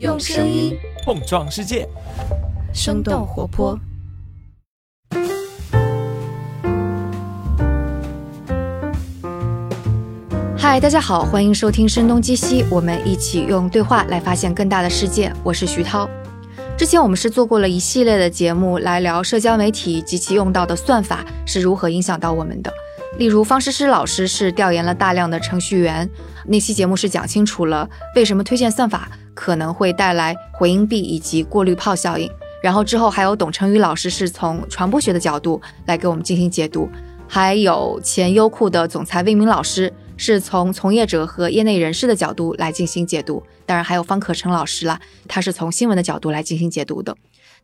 [0.00, 1.88] 用声音碰撞世界，
[2.74, 3.78] 生动活泼。
[10.54, 15.32] 嗨，大家好，欢迎收听《声东击西》，我们一起用对话来发现更大的世界。
[15.42, 16.06] 我是徐涛。
[16.76, 22.70] 之前我们是做过了一系列的节目来聊社交媒体及其用到的算法是如何影响到我们的。
[23.16, 26.06] 例如，方诗诗老师是调研了大量的程序员，
[26.44, 32.28] 那期节目是讲清楚了为什么推荐算法可能会带来回音壁以及过滤泡效应。
[32.62, 36.88] 然后之后还有董成宇老师是从传播学的角度来给我们进行解读，
[37.28, 43.40] 还有前优酷的总裁魏明老师是从从业者和业内人士的角度来进行解读。
[43.66, 47.14] 当然还有方可成老师啦，他是从新闻的角度来进行解读的。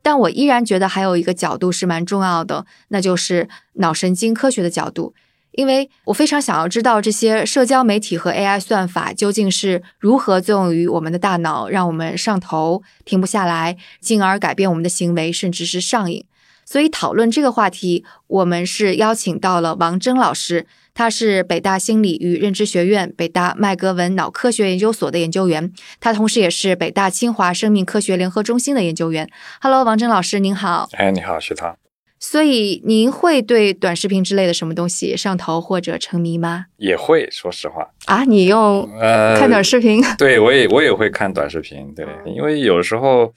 [0.02, 5.14] 但我依然觉得还有一个角度是蛮重要的，那就是脑神经科学的角度。
[5.52, 16.24] 因为我非常想要知道这些社交媒体和 AI 算法究竟是如何作用于我们的大脑，让我们上头、停不下来，进而改变我们的行为，甚至是上瘾。
[16.64, 29.28] 所以讨论这个话题，我们是邀请到了王峥老师，他是北大心理与认知学院、北大麦格文脑科学研究所的研究员，他同时也是北大清华生命科学联合中心的研究员。
[29.60, 30.88] Hello，王峥老师，您好。
[30.92, 31.76] 哎，你好，徐涛。
[32.24, 36.66] 所以您会对短视频之类的什么东西上头或者沉迷吗？
[36.76, 40.00] 也会，说实话啊，你用呃看短视频？
[40.16, 43.34] 对我也我也会看短视频，对，因为有时候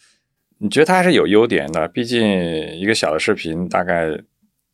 [0.59, 2.21] 你觉得它还是有优点的，毕竟
[2.75, 4.05] 一个小的视频大概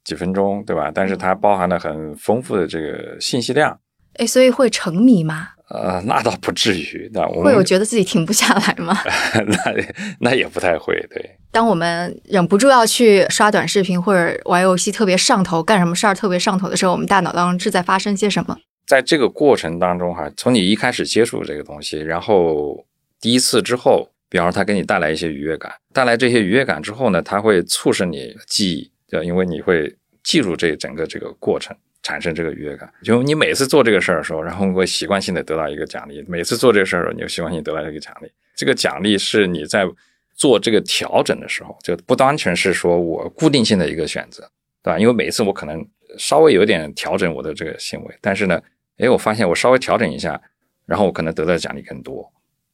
[0.04, 0.92] 几分钟，对吧？
[0.94, 3.80] 但是它包含了很丰富的这个信息量，
[4.18, 5.50] 哎，所以会沉迷吗？
[5.70, 8.98] 呃，那倒不至于，那我会有觉得自己停不下来吗？
[9.48, 9.74] 那
[10.20, 11.38] 那也不太会，对。
[11.50, 18.58] 当我们忍不住要去刷短视频或者玩游戏特别上头，干什么事儿特别上头的时候，我们大脑当中是在发生些什么？
[18.86, 22.86] 在这个过程当中，哈，从你一开始接触这个东西，然后
[23.22, 31.74] 第一次之后，比方说它给你带来一些愉悦感，带来这些愉悦感之后呢，它会促使你记忆，对，因为你会记住这整个这个过程。
[32.04, 36.24] 产生这个愉悦感，就你每次做这个事儿的时候，然后会习惯性的得到一个奖励。
[36.28, 38.32] 每次做这个事儿，你就习惯性得到一个奖励。
[38.56, 39.88] 这个奖励是你在
[40.34, 44.42] 做这个调整的时候，就不单纯是说我固定性的一个选择，
[44.82, 44.98] 对吧？
[44.98, 48.60] 因为每次我可能稍微有点调整我的这个行为，但是呢，
[48.98, 50.42] 哎，我发现我稍微调整一下，
[50.88, 52.28] 然后我可能得到奖励更多，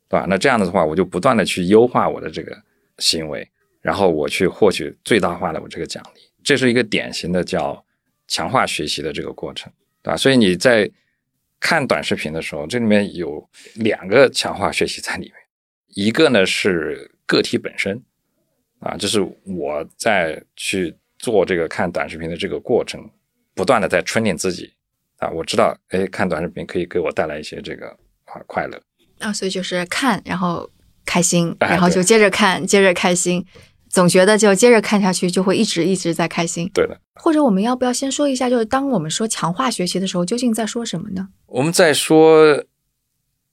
[0.07, 0.25] 对吧？
[0.29, 2.57] 那这样子的话，我就不断的去优化我的这个
[2.99, 3.45] 行为，
[3.81, 6.21] 然后我去获取最大化的我这个奖励。
[6.41, 7.83] 这是一个典型的叫。
[8.27, 9.71] 强化学习的这个过程，
[10.01, 10.17] 对吧？
[10.17, 10.89] 所以你在
[11.59, 15.33] 看短视频的时候，这里面有两个强化学习在里面。
[15.87, 17.99] 一个呢是个体本身，
[18.79, 23.09] 啊，就是我在去做这个看短视频的这个过程，
[23.55, 24.71] 不断的在 training 自己，
[25.17, 27.87] 啊，我知道，哎，看短视频可以给我带来一些这个
[28.25, 28.79] 啊快乐。
[29.19, 30.69] 啊，所以就是看，然后
[31.03, 33.43] 开心，然后就接着看，接着开心。
[33.97, 36.69] 总觉得就接着看下去，就会一直一直在开心。
[36.71, 36.95] 对的。
[37.15, 41.29] 或者我们要不要先说一下，就是当我们说强化学习的时候，究竟在说什么呢？
[41.47, 42.63] 我们在说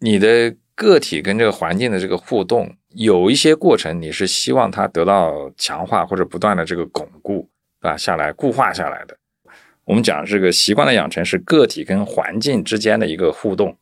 [0.00, 7.48] 你的个体跟这个环境的这个互动，有一些过程你是希望它得到强化或者不断的这个巩固
[7.80, 9.16] 啊下来固化下来的。
[9.86, 13.74] 我们讲这个习惯的养成是个体跟环境之间的一个互动。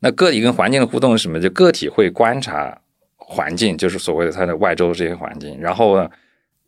[0.00, 1.40] 那个体跟环境的互动是什么？
[1.40, 2.82] 就个体会观察。
[3.28, 6.08] 环境就是所谓的它的外周这些环境，然后呢，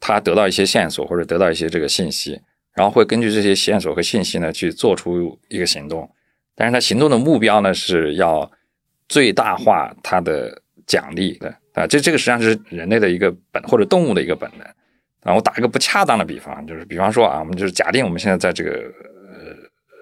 [0.01, 2.41] 他得到一些线索或者得到一些这个信息，
[2.75, 6.11] 然后会根据这些线索和信息呢去做出一个行动，
[6.57, 8.51] 但是他行动的目标呢是要
[9.09, 14.67] 最大化他的奖励的啊，这这个实际上是人类的一个本或者动物的一个本能
[15.23, 15.33] 啊。
[15.33, 19.55] 我打一个不恰当的比方，就是比方说啊，我们就是假定我们现在在这个呃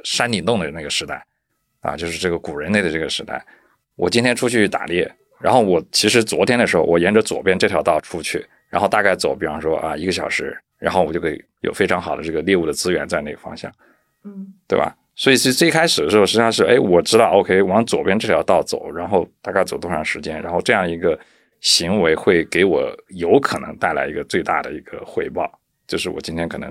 [0.04, 1.22] 山顶洞的那个时代
[1.80, 3.44] 啊，就是这个古人类的这个时代，
[3.94, 5.14] 我今天出去打猎。
[5.40, 13.70] 然后我其实昨天的时候，我沿着左边这条道出去，然后大概走，比方说啊一个小时，然后我就可以有非常好的这个猎物的资源在那个方向，
[14.24, 14.96] 嗯，对吧？
[15.14, 21.18] 所以是最开始的时候，实际上是哎，我知道，OK，往左边这条道走，然后大概走多长时间，然后这样一个
[21.60, 25.50] 行为会给我有可能带来一个最大的一个回报，
[25.86, 26.70] 就是我今天可能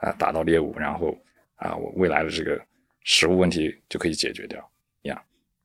[0.00, 1.16] 啊打到猎物，然后
[1.56, 2.60] 啊我未来的这个
[3.04, 4.66] 食物问题就可以解决掉。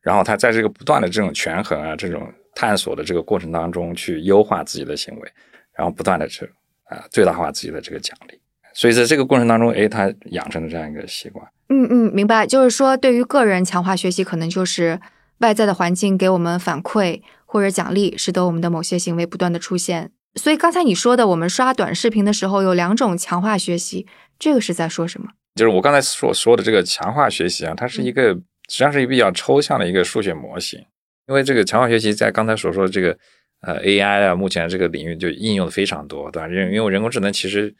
[0.04, 5.32] 然后他在这个不断的这种权衡啊，这种探索的这个过程当中，去优化自己的行为，
[5.74, 6.44] 然后不断的去
[6.90, 8.38] 啊最大化自己的这个奖励。
[8.74, 11.48] 所以在这个过程当中，哎，他养成了这样一个习惯。
[11.70, 12.46] 嗯嗯，明白。
[12.46, 15.00] 就是说，对于个人强化学习，可能就是
[15.38, 20.12] 外在的环境给我们反馈或者奖励，使得我们的某些行为不断的出现。
[20.36, 24.06] 所以刚才你说的，我们刷短视频的时候有两种强化学习，
[24.38, 25.30] 这个是在说什么？
[25.56, 28.38] 就是我刚才所说的这个强化学习啊，它是一个。
[28.68, 30.80] 实际上是一个比较抽象的一个数学模型，
[31.28, 33.18] 因为这个强化学习在刚才所说的这个
[33.62, 36.48] 呃 AI 啊，目前这个领域就应用的非常多，对吧？
[36.48, 37.74] 因因为人工智能其实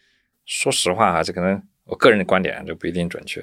[0.46, 3.42] 说实话啊，这可能我个人的观点就不一定准确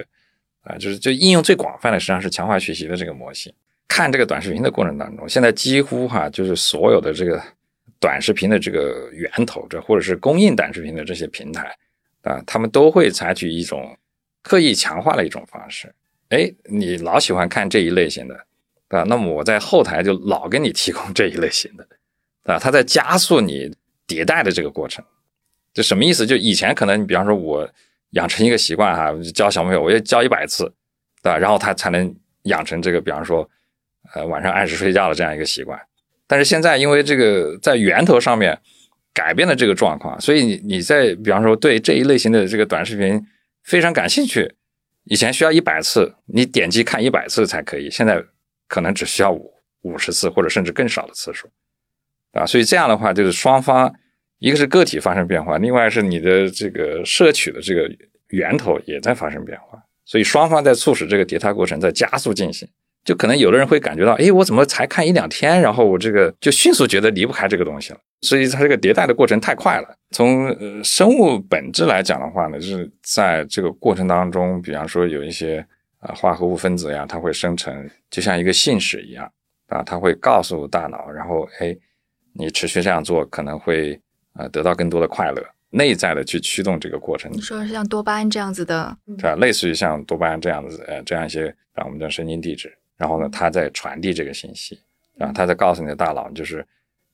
[0.61, 3.53] 啊，就是就应用最广泛的实际上是强化学习的这个模型。
[3.87, 7.43] 看这个短视频的过程当中，现在几乎哈就是所有的这个
[7.99, 11.75] 短视频的这个源头，这或者是供应短视频的这些平台
[12.21, 13.97] 啊，他们都会采取一种
[14.41, 15.93] 刻意强化的一种方式。
[16.31, 18.35] 哎，你老喜欢看这一类型的，
[18.87, 21.85] 啊，那么我在后台就老给你提供这一类型的，
[22.43, 23.69] 啊，它在加速你
[24.07, 25.03] 迭代的这个过程。
[25.73, 26.25] 这什么意思？
[26.25, 27.69] 就以前可能你比方说我
[28.11, 30.63] 养成一个习惯哈，教小朋友我要教一百次，
[31.21, 31.37] 对吧？
[31.37, 33.49] 然后他才能养成这个，比方说
[34.13, 35.77] 呃晚上按时睡觉的这样一个习惯。
[36.27, 38.57] 但是现在因为这个在源头上面
[39.13, 43.21] 改变了这个状况，所以你你在比方说对这一类型的这个短视频
[43.63, 44.55] 非常感兴趣。
[45.05, 48.23] 以前需要一百次，你点击看一百次才可以，现在
[48.67, 49.51] 可能只需要五
[49.81, 51.49] 五十次或者甚至更少的次数，
[52.33, 53.93] 啊，所以这样的话就是双方
[54.39, 57.89] 一个是个体发生变化，另外是你的这个摄取的这个
[58.29, 62.67] 源头也在发生变化，所以双方在促使这个迭代过程在加速进行。
[63.03, 67.99] 就可能有的人会感觉到，哎，我怎么才看一两天，然后我这个就迅速觉得离不开这个东西了。
[68.21, 69.95] 所以它这个迭代的过程太快了。
[70.11, 75.65] 从呃生物本质来讲的话呢，就是在这个过程当中，比方说有一些
[75.99, 79.27] 啊化合物分子呀，它会生成，就像一个信使一样
[79.69, 81.75] 啊，它会告诉大脑，然后哎，
[82.33, 83.99] 你持续这样做可能会
[84.35, 87.31] 呃得到更多的快乐，内在的去驱动这个过程。
[87.33, 89.35] 你说是像多巴胺这样子的，对吧？
[89.37, 92.71] 类似于像多巴胺这样子呃这样一些啊我们叫神经递质。
[93.01, 94.79] 然后呢，它在传递这个信息，
[95.17, 96.63] 啊，它在告诉你的大脑，就是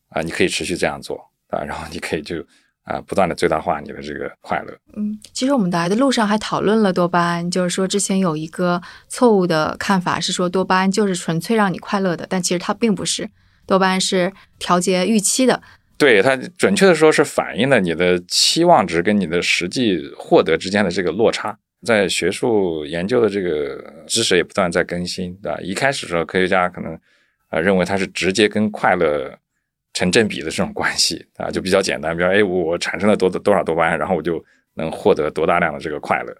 [0.10, 1.18] 啊，你可以持续这样做
[1.48, 2.46] 啊， 然后你可以就
[2.84, 4.78] 啊，不断的最大化你的这个快乐。
[4.98, 13.30] 嗯，其实我们来的路上还讨论了多巴胺，就是说之前有一个错误的看法是说多巴胺就是纯粹让你快乐的，但其实它并不是，
[13.66, 15.62] 多巴胺是调节预期的。
[15.98, 21.58] 对它准确的说是反映了你的期望值跟你的实际获得之间的这个落差。
[21.84, 25.60] 在学术研究的这个知识也不断在更新，对吧？
[25.62, 27.00] 一开始的时候，科学家可能
[27.50, 29.32] 啊认为它是直接跟快乐
[29.94, 34.44] 成正比的这种关系啊，就比较简单，比如哎，我产生了多多少多巴胺，然后我就
[34.74, 36.36] 能获得多大量的这个快乐。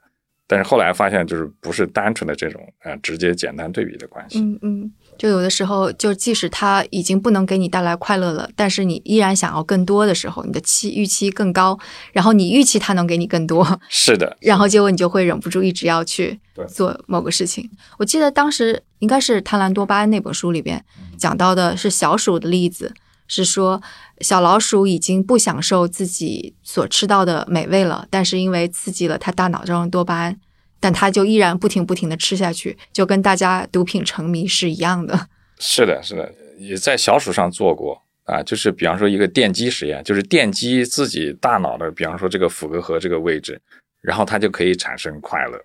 [0.50, 4.40] 但是后来发现，就是不是单纯的这种啊直接简单对比的关系。
[4.40, 11.78] 嗯嗯，就有的时候，就即使它已经不能给你带来快乐了，但是你依然想要更多的时候，你的期预期更高，
[12.14, 13.66] 然后你预期它能给你更多。
[13.90, 14.38] 是的。
[14.42, 17.70] 然后结果你就会忍不住一直要去做某个事情。
[17.98, 20.84] 我记得当时应该是《贪婪多巴胺》那本书里边
[21.18, 22.94] 讲到的是小鼠的例子。
[23.30, 23.82] 是说，
[24.22, 30.40] 小老鼠已经不享受自己所吃到的美味了，但是因为刺激了它大脑中的多巴胺，
[30.80, 35.28] 但它就依然不停不停的吃下去，就跟大家毒品沉迷是一样的。
[35.60, 43.60] 是的，是的，也在小鼠上做过啊，就是比方说一个电击实验，就是电击自己大脑的，比方说这个腹膈核这个位置，
[44.02, 45.60] 然后它就可以产生快乐。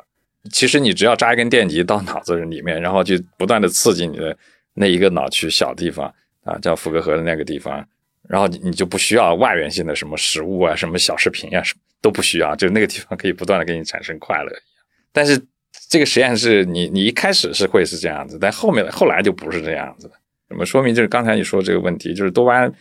[0.51, 4.37] 其实你只要扎一根电极到脑子里面，然后就不断的刺激你的
[4.75, 6.13] 那一个脑区小地方。
[6.45, 7.87] 啊，叫福格河的那个地方，
[8.29, 14.51] 然后你你就不需要外源性的什么食物啊，什么小视频啊，什么都不需要，就那个地方可以不断的给你产生快乐。
[15.13, 15.41] 但是
[15.89, 20.15] 这个实验室，你你一开始是会是这样子，但后面的后来就不是这样子的。
[20.49, 22.73] 那么说明就是刚才你说这个问题，就是多巴胺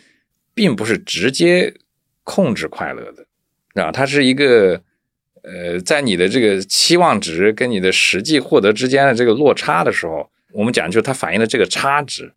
[0.54, 1.74] 并不是直接
[2.24, 4.82] 控制快乐的，啊，它是一个
[5.44, 12.32] 呃，在你的这个期望值跟你的实际获得之间的这个落差的时候，我们讲就是它反映的这个差值。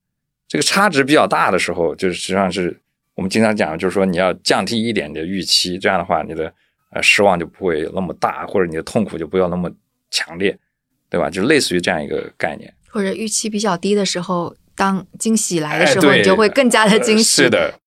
[0.47, 2.79] 这个差值比较大的时候，就是实际上是
[3.15, 6.53] 我们经常讲，就是说你要降低一点的预期，这样的话你的
[6.93, 9.71] 呃失望就不会那么大，或者你的痛苦就不要那么
[10.15, 10.57] 强烈，
[11.11, 11.29] 对吧？
[11.29, 12.73] 就类似于这样一个概念。
[12.89, 17.43] 或者预期比较低的时候，当惊喜来的时候，你就会更加的惊喜。
[17.43, 17.81] 是的。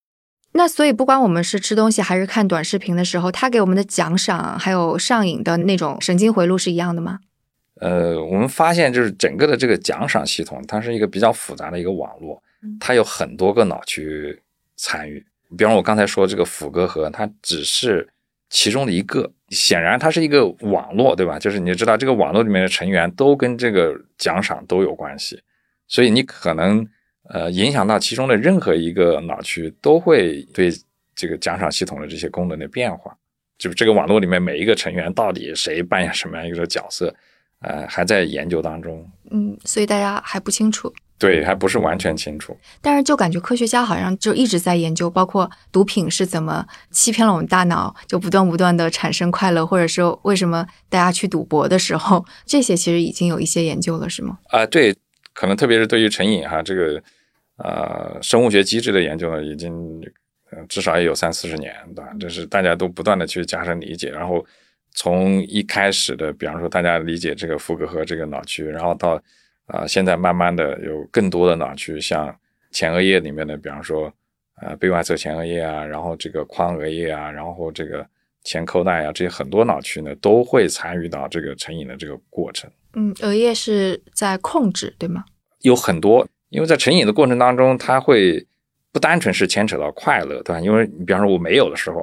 [0.52, 7.20] 那所以不管我们是吃东西还是看短视频的时候，它给我们的奖赏还有上瘾的那种神经回路是一样的吗？
[7.80, 12.44] 呃，我们发现就是整个的这个奖赏系统，它是一个比较复杂的一个网络。
[12.80, 14.42] 它有很多个脑区
[14.76, 15.26] 参与，
[15.58, 18.10] 比方我刚才说这个腹膈核，它只是
[18.50, 19.32] 其中的一个。
[19.50, 21.40] 显然，它是一个网络，对吧？
[21.40, 25.42] 就是你知道，这个网络里面的成员都跟这个奖赏都有关系，
[25.88, 26.86] 所以你可能
[27.30, 30.70] 呃影响到其中的任何一个脑区，都会对
[31.16, 33.16] 这个奖赏系统的这些功能的变化。
[33.58, 37.14] 就这个网络里面每一个成员到底谁扮演什么样一个角色，
[37.62, 39.10] 呃，还在研究当中。
[39.32, 40.94] 嗯，所以大家还不清楚。
[41.20, 54.38] 对，还不是完全清楚，但是就感觉科学家好像就一直在研究，包括毒品是怎么欺骗了我们大脑，就不断不断的产生快乐，或者说为什么大家去赌博的时候，这些其实已经有一些研究了，是吗？
[54.50, 54.96] 啊，对，
[55.34, 57.02] 可能特别是对于成瘾哈，这个
[57.58, 59.74] 呃生物学机制的研究呢，已经
[60.52, 62.12] 呃至少也有三四十年，对吧？
[62.20, 64.46] 这是大家都不断的去加深理解，然后
[64.98, 69.22] 从一开始的，比方说大家理解这个福格和这个脑区，然后到
[69.68, 72.36] 啊现在慢慢的有更多的脑区，像
[72.72, 74.12] 前额叶里面的，比方说
[74.60, 78.04] 呃背外侧前额叶啊，然后这个眶额叶啊，然后这个
[78.44, 82.68] 前扣带啊，这些很多脑区呢都会参与到这个成瘾的这个过程。
[82.96, 85.24] 嗯，额叶是在控制，对吗？
[85.62, 88.44] 有很多，因为在成瘾的过程当中，它会
[88.92, 90.60] 不单纯是牵扯到快乐，对吧？
[90.60, 92.02] 因为你比方说我没有的时候，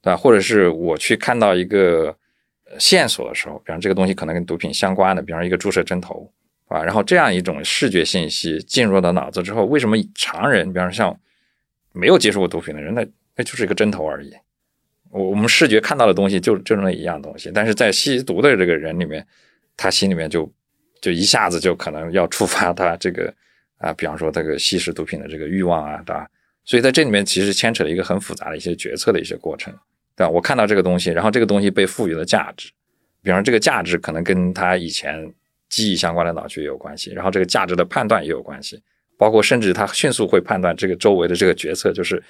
[0.00, 0.16] 对吧？
[0.16, 2.16] 或者是我去看到一个
[2.78, 6.30] 线索的时候，比方这个东西可能跟毒品相关的，比方一个注射针头，
[6.68, 11.20] 啊，然后这样一种视觉信息进入到脑子之后，为什么常人，比方说像
[11.92, 14.32] 没有接触过毒品的人，那那就是一个针头而已。
[15.10, 19.26] 我我们视觉看到的东西就就是那一样东西，但是在吸毒的这个人里面，
[19.76, 20.48] 他心里面就
[21.00, 23.34] 就一下子就可能要触发他这个
[23.78, 26.28] 啊，比方说这个吸食毒品的这个欲望啊，对吧？
[26.64, 29.74] 所以在这里面其实牵扯了一个很复杂的一些决策的一些过程，
[30.20, 30.28] 对吧？
[30.28, 32.70] 我看到这个东西，然后这个东西被赋予了价值，
[33.22, 35.32] 比方说这个价值可能跟他以前
[35.70, 38.78] 记忆相关的脑区也有关系，然后这个价值的判断也有关系，
[39.16, 42.22] 包括甚至他迅速会判断这个周围的这个决策，就是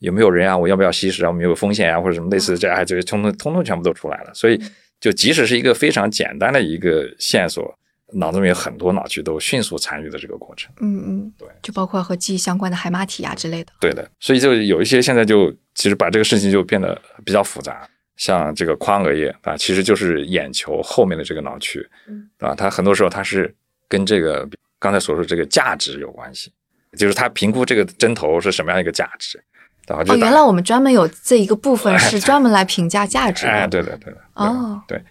[0.00, 4.34] 有没有人啊，我要不要吸食啊，有没有风险啊，或者什么类似的这哎，这个通通通通全部都出来了。
[4.34, 4.60] 所以
[4.98, 7.72] 就即使是一个非常简单的一个线索，
[8.12, 10.72] 脑子里面有很多脑区都迅速参与的这个过程。
[10.80, 13.72] 嗯嗯，对，就包括和记忆相关的海马体啊之类的。
[13.80, 23.54] 对的，所以就有一些现在就其实把这个事情就变得比较复杂，像这个眶额叶啊，其实就是眼球后面的这个脑区，嗯，啊，它很多时候它是
[23.88, 24.48] 跟这个
[24.78, 26.52] 刚才所说这个价值有关系，
[26.96, 29.42] 就是它评估这个针头是什么样一个价值，
[29.86, 33.52] 然后就哦，原来我们专门有这一个部分是专门来评价价值的。
[33.52, 35.02] 哎，对的，对的，哦，对，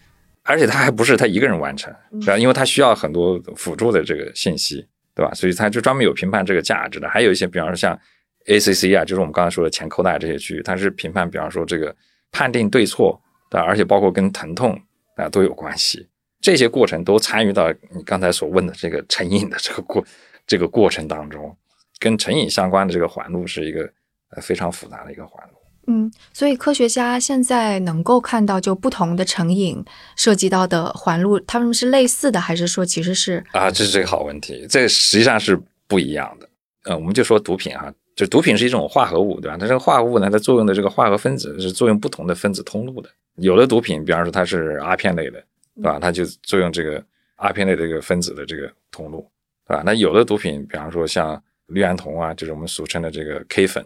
[0.47, 2.37] 而且他还不是他一个人完成，嗯是吧？
[2.37, 5.33] 因为他需要很多辅助的这个信息，对吧？
[5.33, 7.09] 所以他就专门有评判这个价值的。
[7.09, 7.99] 还有一些，比方说像
[8.45, 11.93] ACC 啊，就是我们刚才说的前扣带这些区域，它是评判，比方说这个
[12.31, 13.67] 判定对错，对吧？
[13.67, 14.79] 而且包括跟疼痛
[15.17, 16.07] 啊都有关系。
[16.39, 20.05] 这些过程都参与到你刚才所问的这个成瘾的这个过
[20.45, 21.53] 这个过程当中，
[21.99, 23.81] 跟成瘾相关的这个环路是一个
[24.29, 25.56] 呃非常复杂的一个环路。
[25.87, 29.83] 嗯，所以科学家现在能够看到，就不同的成瘾
[30.15, 36.49] 涉及到的环路，它们是类似的，还是说其实是啊，这是这个好问题，这实际上是不一样的。
[36.83, 39.57] 呃，我们就说毒品哈，就毒品是一种化合物，对吧？
[39.57, 43.09] 它这个化合物呢，它作用的这个化合分子是作用不同的分子通路的。
[43.37, 45.41] 有的毒品，比方说它是阿片类的，
[45.75, 45.99] 对吧？
[46.01, 47.03] 它就作用这个
[47.37, 49.25] 阿片类的这个分子的这个通路，
[49.67, 49.83] 对吧？
[49.85, 53.85] 那有的毒品，比方说像氯胺酮啊，就是我们俗称的这个 K 粉，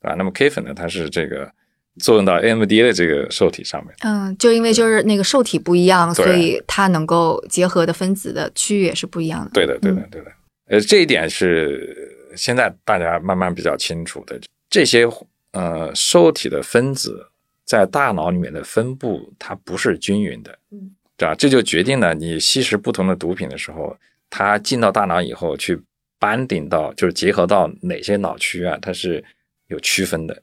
[0.00, 0.14] 对吧？
[0.16, 1.50] 那么 K 粉呢，它是这个
[1.98, 3.94] 作用到 AMD 的这个受体上面。
[4.00, 9.50] 嗯，就因为就是那个受体不一样，所以它能够结合的分子的区域也是不一样的。
[9.52, 10.32] 对的，对的，对的。
[10.66, 14.40] 呃，这一点是现在大家慢慢比较清楚的。
[14.70, 15.06] 这些
[15.52, 17.26] 呃受体的分子
[17.64, 21.34] 在大脑里面的分布，它不是均匀的，嗯，对吧？
[21.34, 23.96] 这就决定了你吸食不同的毒品的时候，
[24.30, 25.76] 它进到大脑以后去
[26.20, 29.22] banding 顶到，就是结合到哪些脑区啊，它是
[29.70, 30.42] 有区分的。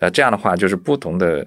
[0.00, 1.46] 那这样的话，就是不同的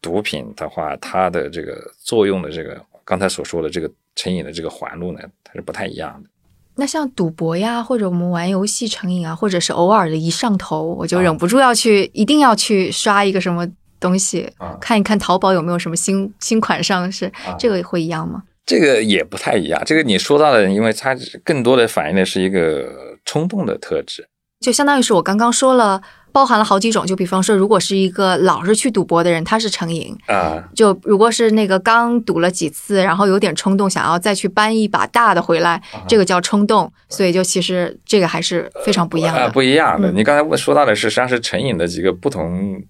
[0.00, 6.28] 毒品的话，它的这个作用的这个刚才所说的这个成瘾的这个环路呢，它是不太一样的。
[6.76, 13.68] 那像赌博呀，或者我们玩游戏成瘾啊，或者是偶尔的一上头，我就啊忍不住要去，一定要去刷一个什么
[13.98, 18.44] 东西，啊看一看淘宝有没有什么新新款上市，啊这个会一样吗？
[18.64, 19.82] 这个也不太一样。
[19.84, 24.28] 这个你说到的，因为它更多的反映的是一个冲动的特质。
[24.60, 26.00] 就相当于是我刚刚说了，
[26.32, 27.06] 包含了好几种。
[27.06, 36.92] 就比方说，如果是一个老是去赌博的人，他是成瘾；啊，就如果是那个刚赌了几次，然后有点冲动，想要再去搬一把大的回来，啊这个叫冲动。
[37.08, 39.50] 所以就其实这个还是非常不一样啊，的。
[39.50, 40.10] 不一样的。
[40.10, 42.82] 嗯你刚才问说到的是，实际上是成瘾的几个不同，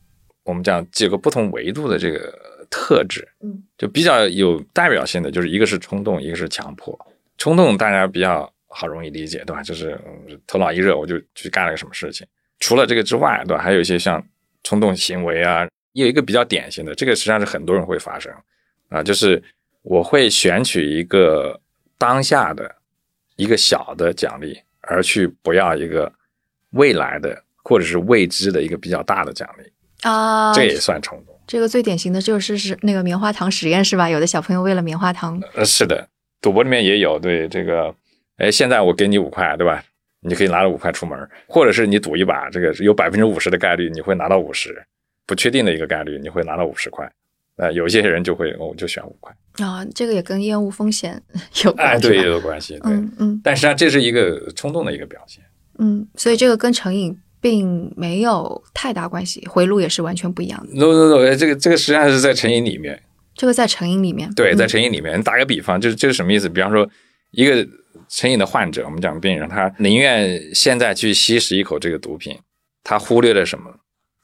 [0.45, 2.33] 我们讲几个不同维度的这个
[2.71, 3.27] 特质。
[3.43, 6.99] 嗯，就比较有代表性的，就是一个是冲动，一个是强迫。
[7.37, 9.63] 冲动大家比较好容易理解，对吧？
[9.63, 12.27] 就是嗯头脑一热我就去干了个什么事情。
[12.61, 13.63] 除了这个之外，对吧？
[13.63, 14.23] 还有一些像
[14.63, 18.33] 冲动行为啊，有一个比较典型的，这个实际上是很多人会发生
[18.89, 19.43] 啊，就是
[19.83, 21.61] 我会选取一个
[21.97, 22.75] 当下的
[23.37, 26.13] 一个小的奖励，而去不要一个
[26.71, 29.73] 未来的或者是未知的一个比较大的奖励，
[30.03, 31.35] 啊，这也算冲动。
[31.47, 34.11] 这个最典型的就是是那个棉花糖实验是吧？
[34.11, 36.09] 有的小朋友为了棉花糖，呃，是的，
[36.43, 37.95] 赌博里面也有对这个，
[38.37, 39.83] 哎，现在我给你五块，对吧？
[40.21, 44.83] 你可以拿着五块出门，或者是你赌一把，这个有百分之五十的概率你会拿到五十，
[45.27, 47.11] 不确定的一个概率你会拿到五十块。
[47.57, 51.21] 呃，有一些人就会，哦我就选五块，啊，这个也跟厌恶风险
[51.65, 52.93] 有关，哎，对，也有关系，对。
[52.93, 55.43] 嗯嗯但实际上这是一个冲动的一个表现，
[55.79, 60.73] 嗯，所以这个跟成瘾并没有太大关系，回路也是完全不一样的。
[60.75, 63.03] no no no，这个这个实际上是在成瘾里面。
[63.35, 66.49] 这个在成瘾里面，对，在嗯成瘾里面，打个比方，就是这是什么意思？
[66.49, 66.89] 比方说，
[67.33, 67.67] 一个
[68.09, 72.39] 成瘾的患者，我们讲病人，他宁愿现在去吸食一口这个毒品，
[72.83, 73.73] 他忽略了什么？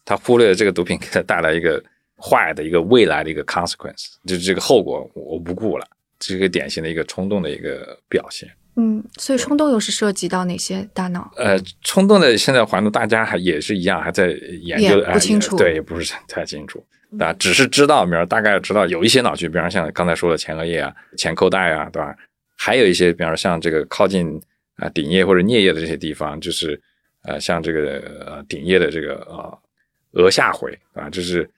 [0.04, 1.82] 他忽略了这个毒品给他带来一个
[2.16, 5.86] 坏的一个未来的一个 consequence，就是这个后果我不顾了，
[6.18, 8.48] 这是一个典型的一个冲动的一个表现。
[8.76, 11.32] 嗯，所以冲动又是涉及到哪些大脑？
[11.36, 14.26] 呃，冲动的现在环境大家还也是一样，还在
[14.62, 16.84] 研究，也不清楚哎对，也不是太清楚
[17.18, 22.14] 啊，只是知道，比如大概知道有一些脑区，比方像刚才说的前额叶啊、前扣带啊，对吧？
[22.56, 24.40] 还有一些，比方说像这个靠近
[24.76, 26.80] 啊顶叶或者颞叶的这些地方，就是
[27.22, 29.58] 呃像这个呃顶叶的这个呃
[30.12, 31.48] 额下回啊，就是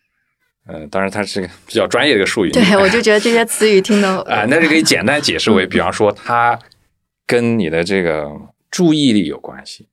[0.67, 6.59] 呃，当然它是个比较专业的一个术语，对，我就觉得这些词语听得 啊，那就可以简单解释为，比方说它
[7.27, 8.29] 跟你的这个
[8.71, 9.87] 注意力有关系。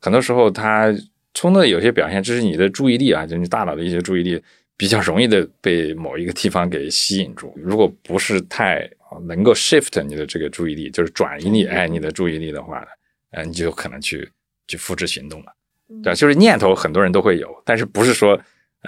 [0.00, 0.92] 很多时候，它
[1.34, 4.42] 冲动的有些表现，就是你的注意力啊，就是你大脑的一些注意力
[4.76, 7.52] 比较容易的被某一个地方给吸引住。
[7.56, 12.86] 如果不是太啊能够 shift 你的这个注意力，就是转移你哎你的注意力的话呢，
[13.30, 14.28] 呃，你就有可能去
[14.66, 15.52] 去复制行动了。
[16.02, 18.38] 对吧，就是念头很多人都会有，但是不是说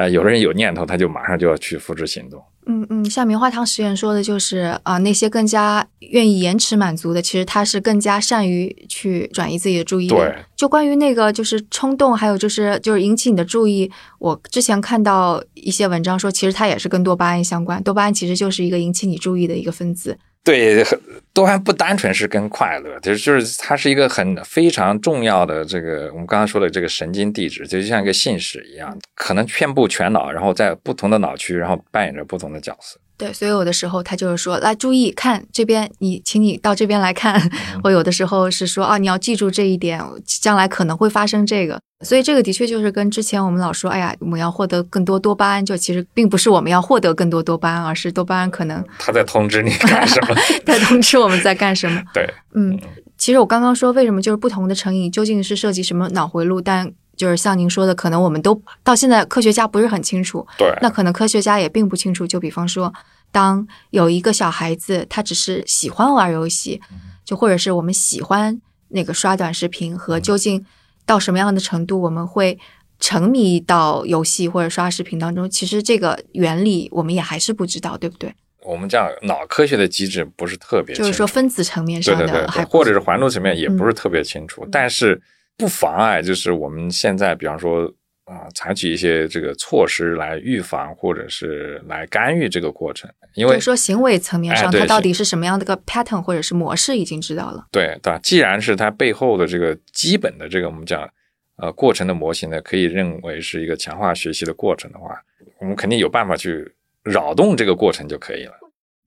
[0.01, 2.43] 呃有的人有念头他就马上就要去付之行动。
[2.67, 10.15] 嗯嗯，像棉花糖实验说的就是啊、那些更加愿意延迟满足的，其实他是更加善于去转移自己的注意力。
[10.15, 20.17] 对，就关于那个就是冲动，还有就是就是引起你的注意，我之前看到一些文章说，其实它也是跟多巴胺相关，多巴胺其实就是一个引起你注意的一个分子。
[20.43, 20.99] 对，很
[21.35, 32.99] 多还不单纯是跟快乐，就是就是它是一个很非常重要的这个我们刚刚说的这个神经递质，就像一个信使一样，可能遍布全脑，然后在不同的脑区，然后扮演着不同的角色。
[33.19, 37.39] 对，所以有的时候他就是说，来注意看这边，你请你到这边来看。
[37.85, 41.79] 我有的时候是说啊，你要记住这一点，将来可能会发生这个。
[42.03, 50.35] 所以这个的确就是跟之前我们老说，哎呀，我们要获得更多多巴胺，就其实并不是我们要获得更多多巴胺，而是多巴胺可能他在通知你干什么？
[50.65, 52.03] 在通知我们在干什么。
[52.15, 52.79] 对，嗯，
[53.19, 60.47] 其实我刚刚说为什么就是不同的成瘾究竟是涉及什么脑回路，但就是像您说的，可能我们都到现在科学家不是很清楚。
[60.57, 62.27] 对，那可能科学家也并不清楚。
[62.27, 62.91] 就比方说，
[63.31, 66.81] 当有一个小孩子他只是喜欢玩游戏，
[67.27, 70.65] 就或者是我们喜欢那个刷短视频，和究竟
[71.11, 72.57] 到什么样的程度我们会
[73.01, 78.33] 沉迷到游戏或者刷视频当中，其实这个原理我们也还是不知道，对不对？
[78.63, 83.95] 我们讲脑科学的机制不是特别清楚，就是说分子层面对对对上的还对，或者是环路层面也不是嗯。
[83.95, 85.21] 特别清楚，但是
[85.57, 87.93] 不妨碍就是我们现在比方说
[88.27, 97.67] 啊、采取一些这个措施来预防或者是来干预这个过程，因为说行为层面上，它到底是什么样的个 pattern 或者是模式已经知道了。
[97.71, 98.19] 对对吧？
[98.23, 101.09] 既然是它背后的这个基本的这个我们讲
[101.57, 105.21] 呃过程的模型呢，可以认为是一个强化学习的过程的话，
[105.61, 108.53] 我们肯定有办法去扰动这个过程就可以了。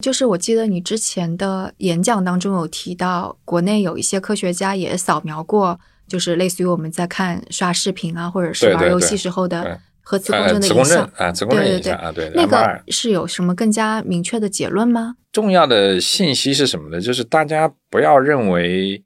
[0.03, 11.11] 就是我记得你之前的演讲当中有提到，国内有一些科学家也扫描过，就是类似于我们在看刷视频啊，或者是玩游戏时候对的核磁共呃，振的磁共振影响。
[11.17, 15.15] 啊，磁共振对对对影响啊，对那个是有什么更加明确的结论吗？
[15.31, 17.01] 重要的信息是什么呢？
[17.01, 19.01] 就是大家不要认为，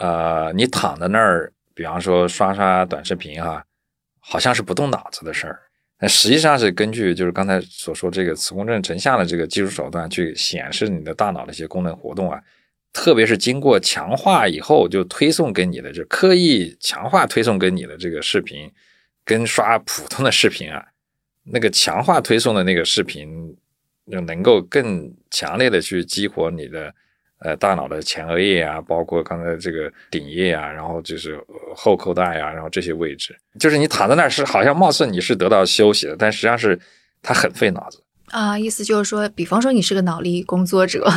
[0.00, 3.62] 呃，你躺在那儿，比方说刷刷短视频啊，
[4.18, 5.60] 好像是不动脑子的事儿。
[6.02, 12.40] 那实际上是根据就是刚才所说这个磁共振成像的这个技术手段去显示你的大脑的一些功能活动啊，
[12.90, 18.68] 特别是经过强化以后就推送给你的，就刻意强化推送给你的这个视频，
[19.30, 20.84] 跟刷普通的视频啊，
[21.44, 23.28] 那个强化推送的那个视频，
[24.10, 26.92] 就能够更强烈的去激活你的
[27.38, 36.76] 呃大脑的前额叶啊，包括刚才这个顶叶啊，然后就是呃后扣带啊，然后这些位置，就是你躺在那儿是好像貌似你是得到休息的，但实际上是
[37.22, 38.02] 它很费脑子。
[38.32, 41.08] 啊，意思就是说，比方说你是个脑力工作者，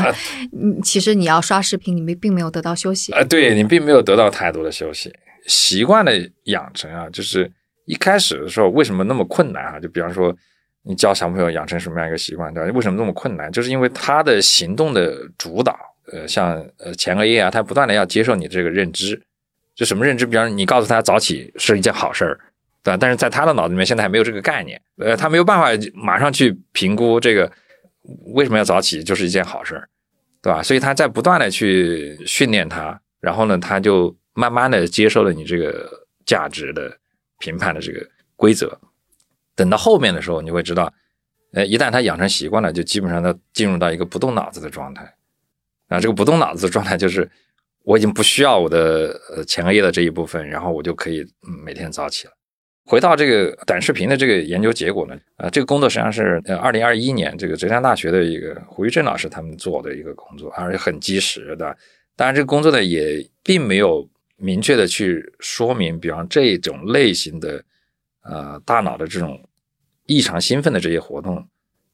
[0.52, 3.12] 嗯，其实你要刷视频，你没并没有得到休息。
[3.14, 5.12] 啊，对你并没有得到太多的休息。
[5.48, 7.52] 习惯的养成啊，就是
[7.86, 9.80] 一开始的时候为什么那么困难啊？
[9.80, 10.36] 就比方说，
[10.84, 12.72] 你教小朋友养成什么样一个习惯，对吧？
[12.74, 13.52] 为什么那么困难？
[13.52, 15.78] 就是因为他的行动的主导，
[16.12, 19.22] 呃，像呃前额叶啊，他不断的要接受你这个认知，
[19.76, 20.26] 就什么认知？
[20.26, 22.40] 比方你告诉他早起是一件好事儿，
[22.84, 22.98] 对吧？
[23.00, 27.52] 但是在他的脑子里面现在还没有这个概念，呃，他没有办法马上去评估这个
[28.34, 29.90] 为什么要早起就是一件好事儿，
[30.42, 30.62] 对吧？
[30.64, 35.90] 所以他在不断的去训练他，然后呢，他就慢慢的接受了你这个
[36.26, 36.98] 价值的
[37.40, 38.80] 评判的这个规则。
[39.56, 40.92] 等到后面的时候，你会知道，
[41.54, 45.04] 呃，一旦他养成习惯了，就基本上他进入到一个不动脑子的状态。
[45.90, 47.30] 啊，这个不动脑子的状态就是
[47.84, 51.24] 我已经不需要我的呃前额叶的这一部分，然后我就可以
[51.64, 52.34] 每天早起了。
[52.86, 61.78] 回到这个短视频的这个研究结果呢，呃，这个工作实际上是呃二零二一年这个浙江大学的一个胡玉正老师他们做的一个工作，而且很及时的。
[62.16, 64.10] 当然，这个工作呢也并没有
[64.44, 67.64] 明确的去说明，比方这种类型的
[68.24, 69.42] 呃大脑的这种
[70.06, 71.48] 异常兴奋的这些活动，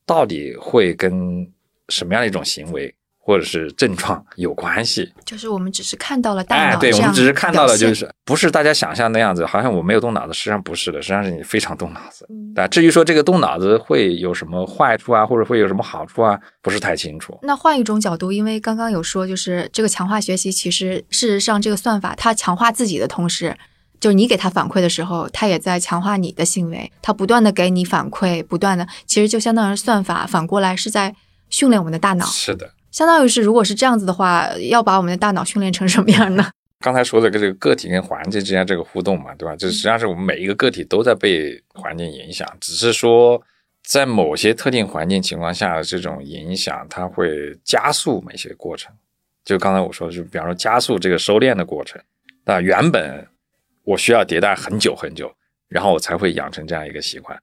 [0.04, 1.48] 到底会跟
[1.90, 2.92] 什么样的一种行为？
[3.30, 12.28] 或者是症状有关系，就是我们只是看到了大脑，哎，对我们只是看到了，就是不是大家想象那样子，好像我没有动脑子，实际上不是的，实际上是你非常动脑子。
[12.56, 17.38] 但至于说这个动脑子会有什么坏处啊，或者会有什么好处啊，不是太清楚。
[17.44, 23.56] 那换一种角度，因为刚刚有说，就是这个强化学习，其实事实上这个算法它强化自己的同时，
[24.00, 31.14] 就是你给它反馈的时候，它也在强化你的行为，它不断的给你反馈，不断的，其实就相当于算法反过来是在
[31.52, 32.26] 训练我们的大脑。
[32.26, 32.72] 是的。
[32.92, 36.50] 相当于是，如果是这样子的话，要把我们的大脑训练成什么样呢？
[36.82, 39.56] 刚才说的跟这个个体跟环境之间这个互动嘛，对吧？
[39.56, 43.42] 这实际上是我们每一个个体都在被环境影响，只是说
[43.84, 48.94] 在某些特定环境情况下的这种影响，它会加速某些过程。
[49.44, 52.02] 就刚才我说的，就比方说加速这个收敛的过程。
[52.46, 53.28] 那原本
[53.84, 55.30] 我需要迭代很久很久，
[55.68, 57.38] 然后我才会养成这样一个习惯。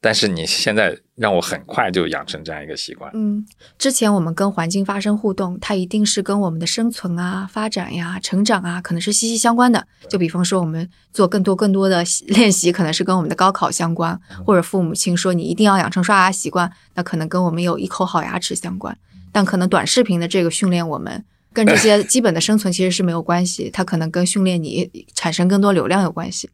[0.00, 3.10] 但是你现在让我很快就养成这样一个习惯。
[3.14, 3.44] 嗯，
[3.76, 9.84] 之前我们跟环境发生互动，它一定是跟我们的生存啊、发展呀、成长啊，可能是息息相关的。
[10.08, 18.96] 就比方说，我们做更多更多的练习，可能是跟我们的高考相关；或者父母亲说你一定要养成刷牙习惯，那可能跟我们有一口好牙齿相关。
[19.32, 26.48] 但可能短视频的这个训练，我们跟这些基本的生存其实是没有关系，它可能跟训练你产生更多流量有关系。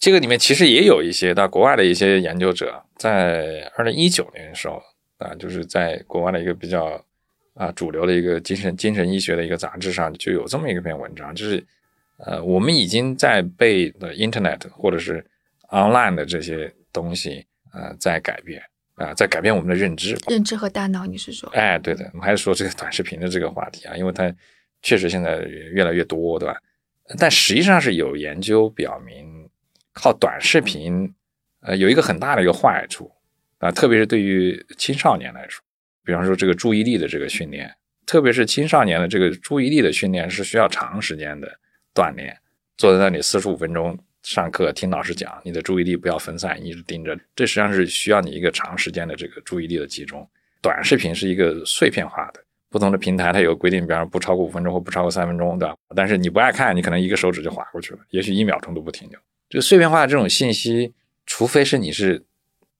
[0.00, 4.82] 这个里面其实也有一些到国外的一些研究者，在二零一九年的时候
[5.18, 7.02] 啊，就是在国外的一个比较
[7.54, 11.64] 啊主流的一个精神精神医学的一个杂志上，就有这么一个篇文章，就是
[12.18, 15.24] 呃，我们已经在被的 Internet 或者是
[15.70, 18.62] online 的这些东西呃在改变
[18.96, 21.48] 啊，在改变我们的认知，认知和大脑，你是说？
[21.50, 24.30] 哎，对的，我们还是说这个短视频的这个话题啊，因为它
[24.82, 25.38] 确实现在
[25.72, 26.56] 越来越多，对吧？
[27.18, 29.33] 但实际上是有研究表明。
[29.94, 31.14] 靠短视频，
[31.60, 33.10] 呃，有一个很大的一个坏处
[33.58, 35.64] 啊，特别是对于青少年来说，
[36.04, 37.72] 比方说这个注意力的这个训练，
[38.04, 41.48] 特别是青少年的这个注意力的训练是需要长时间的
[41.94, 42.36] 锻炼，
[42.76, 50.28] 坐在那里四十五分钟上课听老师讲，你的注意力不要分散，一直盯着，这实际上是需要你一个长时间的这个注意力的集中。
[50.60, 55.76] 短视频是一个碎片化的，不同的平台它有规定，比方说不超过五分钟或不超过三分钟，对吧？
[55.94, 59.18] 但是你不爱看，你可能一个手指就划过去了，也许一秒钟都不停留。
[59.54, 60.92] 这个碎片化的这种信息，
[61.26, 62.20] 除非是你是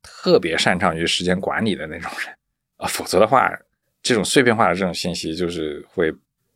[0.02, 2.34] 特别擅长于时间管理的那种人
[2.78, 3.48] 啊，否则的话，
[4.02, 6.12] 这种碎片化的这种信息就是会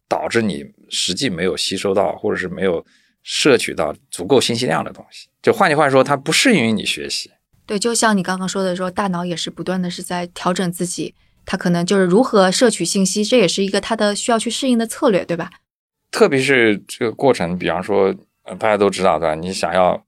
[0.09, 2.85] 导致你实际没有吸收到，或者是没有
[3.23, 5.29] 摄取到足够信息量的东西。
[5.41, 7.31] 就换句话说，它不适应于你学习。
[7.65, 11.15] 对，就像你刚刚说的，说大脑也是不断的是在调整自己，
[11.47, 15.49] 它可能就是如何摄取信息，这也是一个它的需要去适应的策略，对吧？
[16.11, 18.13] 特别是这个过程，比方说，
[18.59, 19.37] 大家都知道对吧？
[19.37, 20.05] 你想要。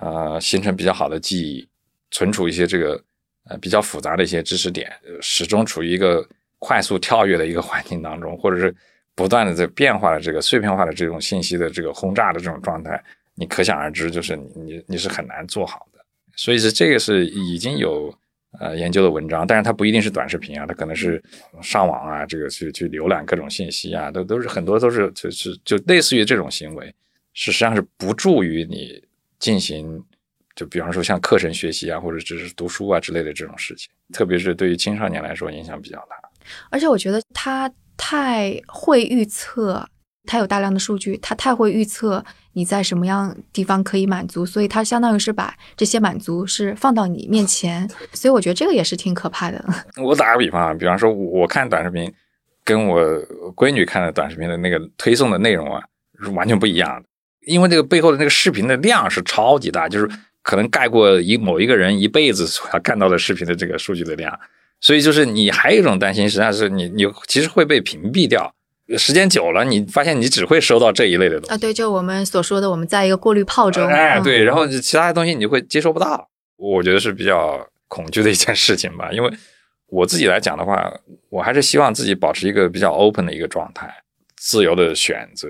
[0.00, 1.68] 呃，形成比较好的记忆，
[2.12, 3.02] 存储一些这个
[3.48, 4.88] 呃比较复杂的一些知识点，
[5.20, 6.24] 始终处于一个
[6.60, 8.72] 快速跳跃的一个环境当中，或者是
[9.16, 13.02] 不断的在变化的这个碎片化的这种信息的这个轰炸的这种状态，
[13.34, 15.98] 你可想而知，就是你你你是很难做好的。
[16.36, 18.16] 所以是这个是已经有
[18.60, 21.20] 呃研究的文章，但是它不一定是短视频啊，它可能是
[21.60, 26.94] 上网啊，这个去去浏览各种信息啊，都都是很多都是就是就类似于这种行为，
[27.34, 29.02] 实际上是不助于你。
[29.38, 30.02] 进行，
[30.54, 36.16] 就比方说像课程学习啊，或者只是读书啊之类的这种事情，特别是对于青少年来说影响比较大。
[36.70, 39.86] 而且我觉得他太会预测，
[40.24, 42.24] 他有大量的数据，他太会预测
[42.54, 49.64] 你在什么样地方可以满足，所以他相当于是把这些满足是放到你面前， 所以我觉得这个也是挺可怕的。
[50.02, 52.12] 我打个比方啊，比方说我看短视频，
[52.64, 53.00] 跟我
[53.54, 55.82] 闺女看的短视频的那个推送的内容啊，
[56.22, 57.08] 是完全不一样的。
[57.46, 60.08] 因为这个背后的那个视频的量是超级大，就是
[60.42, 64.38] 可能盖过一某一个人一辈子所要看到的视频的这个数据的量，
[64.80, 68.52] 所以就是你还有一种担心，实际上是你你其实会被屏蔽掉，
[68.96, 71.58] 时间久了，你发现你只会收到这一类的东西啊。
[71.58, 79.10] 对，就我们所说的，我们在一个过滤泡中，哎，对，然后其他的东西你就会接收不到，我觉得是比较恐惧的一件事情吧。
[79.12, 79.30] 因为
[79.88, 80.90] 我自己来讲的话，
[81.30, 83.92] 我还是希望自己保持一个比较 open 的一个状态，
[84.36, 85.48] 自由的选择。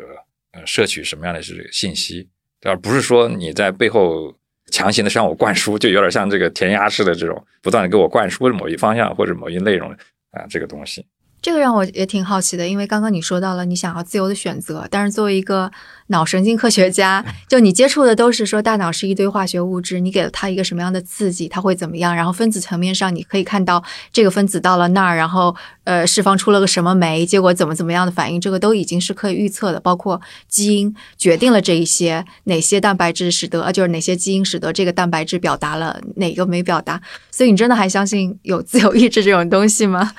[0.67, 2.29] 摄取什么样的是这个信息，
[2.63, 4.35] 而不是说你在背后
[4.71, 9.91] 强行的向我灌输，就有点像这个填鸭式的这种，不断的给我灌输某一方向或者某一内容
[10.31, 11.05] 啊，这个东西。
[11.41, 15.71] 这个让我也挺好奇的，因为刚刚你说到了你想要自由的选择，但是作为一个
[16.09, 22.15] 脑神经科学家， 就你接触的都是说大脑是一堆化学物质，你给了它一个什么样的刺激，它会怎么样？
[22.15, 29.79] 然后分子层面上，你可以看到这个分子到了那儿，然后呃释放出了个什么酶，结果怎么怎么样的反应，这个都已经是可以预测的。
[29.79, 37.01] 包括基因决定了这一些，哪些蛋白质使得，呃就是哪些基因使得这个蛋白质表达了，哪个没表达。
[37.31, 40.13] 所以你真的还相信有自由意志这种东西吗？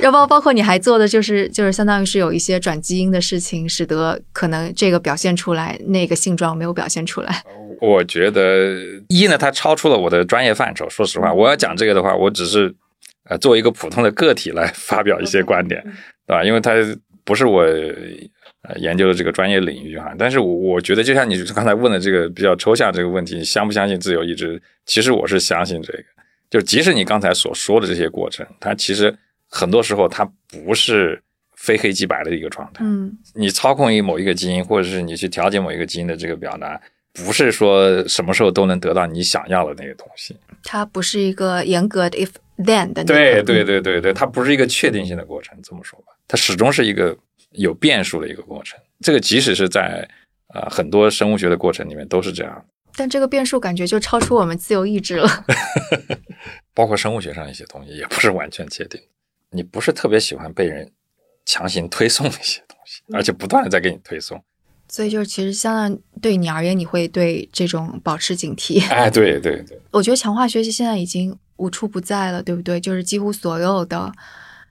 [0.00, 7.42] 然后包括你还做的就是就是相当于是有一些转基因的事情，使得可能这个表现出来，那个性状没有表现出来。
[7.80, 8.76] 我觉得
[9.08, 10.88] 一呢，它超出了我的专业范畴。
[10.88, 12.74] 说实话，我要讲这个的话，我只是
[13.28, 15.82] 呃作为一个普通的个体来发表一些观点，
[16.26, 16.42] 对吧？
[16.44, 16.72] 因为它
[17.24, 20.14] 不是我呃研究的这个专业领域哈。
[20.18, 24.60] 但是我我觉得，就像你刚才问的这个比较抽象这个问题，相不相信自由意志？
[24.86, 26.04] 其实我是相信这个，
[26.50, 29.14] 就即使你刚才所说的这些过程，它其实。
[29.50, 31.20] 很多时候它不是
[31.54, 32.84] 非黑即白的一个状态。
[32.84, 36.80] 嗯，你操控一某一个基因，或者是你去调节某一个基因的这个表达，
[37.12, 40.36] 不是说什么时候都能得到你想要的那个东西。
[40.62, 43.04] 它不是一个严格的 if then 的。
[43.04, 45.58] 对对对对对，它不是一个确定性的过程。
[45.62, 47.16] 这么说吧，它始终是一个
[47.50, 48.78] 有变数的一个过程。
[49.00, 50.08] 这个即使是在
[50.54, 52.64] 呃很多生物学的过程里面都是这样。
[52.96, 55.44] 但这个变数感觉就超出我们自由意志了。
[56.74, 59.00] 包括生物学上一些东西也不是完全确定。
[59.50, 60.90] 你不是特别喜欢被人
[61.44, 64.42] 强行推送一些东西，而且不断的在给你推送，
[64.88, 68.84] 所以就是其实相当对你而言，你会对这种保持警惕。
[68.88, 72.80] 哎，对对对， 我觉得强化学习现在已经无处不在了，对不对？
[72.80, 74.12] 就是几乎所有的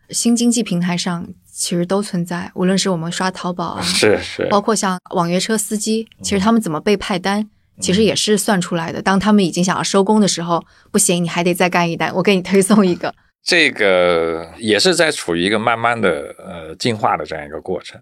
[0.10, 9.02] 新经济平台上其实都存在，无论是我们刷淘宝啊，是是，包括像网约车司机，其实他们怎么被派单，其实也是算出来的。
[9.02, 13.14] 当他们已经想要收工的时候，不行，你还得再干一单，我给你推送一个。
[13.44, 18.00] 这个也是在处于一个慢慢的呃进化的这样一个过程，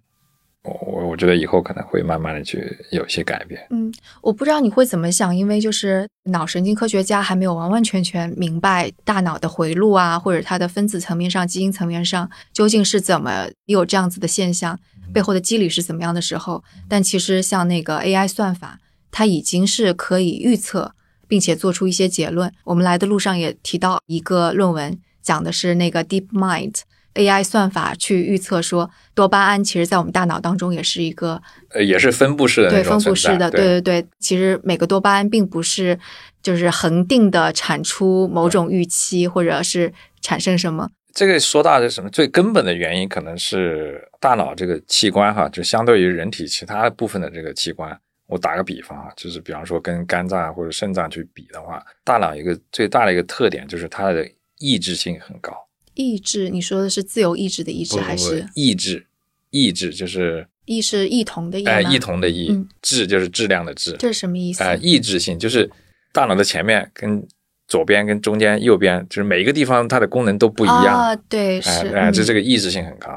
[0.64, 3.66] 我我我觉得以后可能会慢慢的去有一些改变。
[3.70, 14.78] 嗯，我不知道你会怎么想，因为就是脑神经科学家还没有完完全全明白大脑的回路啊，或者它的分子层面上、基因层面上究竟是怎么有这样子的现象，
[15.14, 18.80] 背后的机理是怎么样的时候，但其实像那个 AI 算法，
[19.12, 20.94] 它已经是可以预测
[21.28, 22.52] 并且做出一些结论。
[22.66, 25.00] 我们来的路上也提到一个论文。
[25.28, 26.76] 讲的是那个 DeepMind
[27.16, 34.08] AI 算法去预测说多巴胺，其实在我们大脑当中也是一个呃，也是分布式的对分布式的，对对对。
[34.20, 36.00] 其实每个多巴胺并不是
[36.42, 40.90] 就是恒定的产出某种预期，或者是产生什么。
[41.12, 48.00] 这个说到的什么最根本的原因，可能是大脑这个器官哈，就相对于人体其他部分的这个器官。
[48.28, 54.24] 我打个比方啊，就是比方说跟肝脏或者肾脏去比的话，大脑一个最大的一个特点就是它的。
[54.60, 59.06] 意志性很高，意志，你说的是自由意志的意志还是意志？
[59.50, 64.64] 意志就是意是异同的意，哎，异同的意，质就是质量的质，这是什么意思？
[64.64, 65.70] 哎，意志性就是
[66.12, 67.26] 大脑的前面跟
[67.68, 71.16] 左边跟中间右边，就是每一个地方它的功能都不一样啊。
[71.30, 73.10] 对，是，哎，这这个意志性很高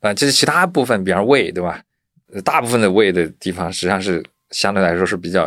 [0.00, 0.12] 啊。
[0.14, 1.82] 这是其他部分，比方胃，对吧？
[2.44, 5.44] 大部分的胃的地方实际上是相对来说是比较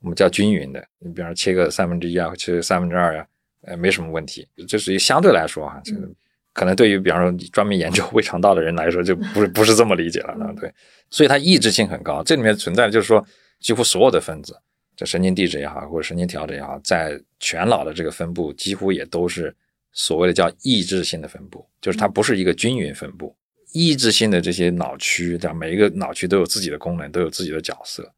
[0.00, 0.84] 我们叫均匀的。
[0.98, 3.26] 你比方切个三分之一啊，切个三分之二啊。
[3.66, 6.08] 呃，没什么问题，这是一相对来说啊，这个
[6.52, 10.52] 可能对于比方说专门研究胃肠道的人来说，就不是不是这么理解了啊。
[10.60, 10.72] 对，
[11.10, 13.26] 所以它抑制性很高，这里面存在就是说，
[13.60, 14.54] 几乎所有的分子，
[14.94, 19.54] 这神经递质也好，或者神经调整也好，在全脑的这个分布，几乎也都是
[19.92, 23.34] 所谓的叫抑制性的分布，就是它不是一个均匀分布，
[23.72, 25.54] 抑制性的这些脑区，对吧？
[25.54, 28.12] 每一个脑区都有自己的功能，都有自己的角色，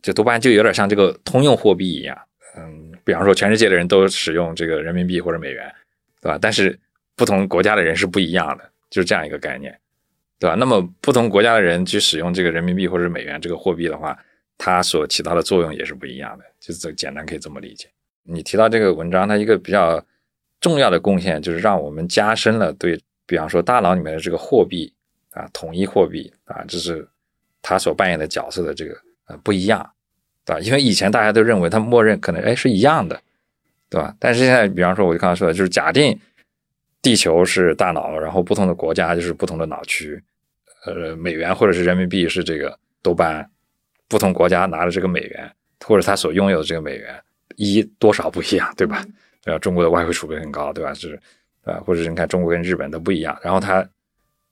[0.00, 2.16] 就多半就有点像这个通用货币一样。
[3.08, 5.74] 比方说，全世界的人都使用这个人民币或者美元，
[6.20, 6.38] 对吧？
[6.38, 6.78] 但是
[7.16, 9.74] 不同国家的人是不一样的，就是这样一个概念，
[10.38, 10.54] 对吧？
[10.56, 14.14] 那么不同国家的人去使用这个人民币或者美元这个货币的话，
[14.58, 17.88] 它所起到的作用也是不一样的，就这简单可以这么理解。
[18.24, 20.04] 你提到这个文章，它一个比较
[20.60, 24.92] 重要的贡献就是让我们加深了对，比方说大脑里面的这个货币
[25.30, 27.08] 啊，统一货币啊，就是
[27.62, 28.94] 它所扮演的角色的这个
[29.28, 29.90] 呃不一样。
[30.48, 30.60] 对吧？
[30.60, 33.20] 因为以前大家都认为它默认可能哎是一样的，
[33.90, 34.14] 对吧？
[34.18, 36.18] 但是现在，比方说我就刚才说的，就是假定
[37.02, 40.18] 地球是大脑，然后不同的国家就是不同的脑区，
[40.86, 43.44] 呃，美元或者是人民币是这个多巴，
[44.08, 45.52] 不同国家拿的这个美元
[45.84, 47.14] 或者他所拥有的这个美元
[47.56, 49.04] 一多少不一样，对吧？
[49.44, 49.58] 对吧？
[49.58, 50.94] 中国的外汇储备很高，对吧？
[50.94, 51.20] 是
[51.64, 53.86] 啊，或者是你看中国跟日本都不一样，然后它。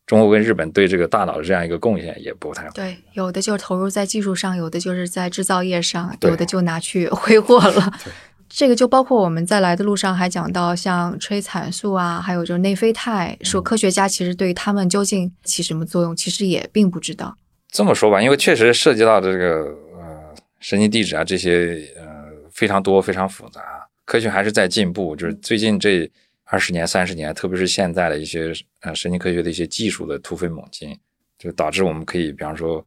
[0.06, 7.92] 中国跟日本对这个大脑的这样一个贡献也不太好对，有的就是投入在技术上，有的就是在制造业上，有的就拿去挥霍了。
[8.48, 17.36] 这个就包括我们在来的路上还讲到像催产素啊，还有就是内啡肽，说科学家其实对他们究竟起什么作用，其实也并不知道。
[17.68, 19.64] 这么说吧，因为确实涉及到这个
[19.98, 22.04] 呃神经递质啊这些呃
[22.52, 23.60] 非常多非常复杂，
[24.04, 25.16] 科学还是在进步。
[25.16, 26.08] 就是最近这
[26.48, 30.98] 二十年三十年，特别是现在的一些呃神经科学的一些技术的突飞猛进，
[31.38, 32.84] 就导致我们可以比方说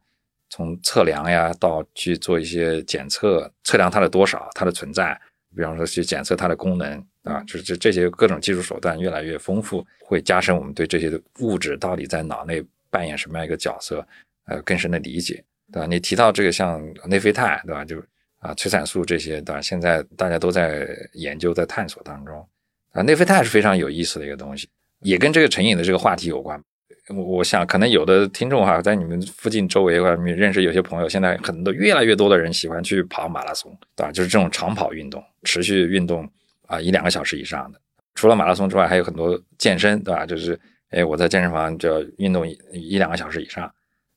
[0.48, 5.18] 从测量呀到去做一些检测，测量它的多少，它的存在。
[5.54, 14.06] 比方说去检测它的功能啊，就是这这些各种技术手段越来越丰富，会加深我们对这些物质到底在脑内扮演什么样一个角色，
[14.44, 15.42] 呃，更深的理解，
[15.72, 15.88] 对吧？
[15.88, 17.84] 你提到这个像内啡肽，对吧？
[17.84, 18.00] 就
[18.38, 19.60] 啊，催产素这些，对吧？
[19.60, 22.46] 现在大家都在研究，在探索当中
[22.92, 24.68] 啊，内啡肽是非常有意思的一个东西，
[25.00, 26.62] 也跟这个成瘾的这个话题有关。
[27.08, 34.12] 我我想，可能有的听众哈，在你们附近周围，或者认识有些朋友，现在很多越来越多的人喜欢去跑马拉松，对吧？
[34.12, 36.28] 就是这种长跑运动，持续运动
[36.66, 37.80] 啊，一两个小时以上的。
[38.14, 40.24] 除了马拉松之外，还有很多健身，对吧？
[40.24, 40.58] 就是
[40.90, 43.64] 哎，我在健身房就要运动一一两个小时以上，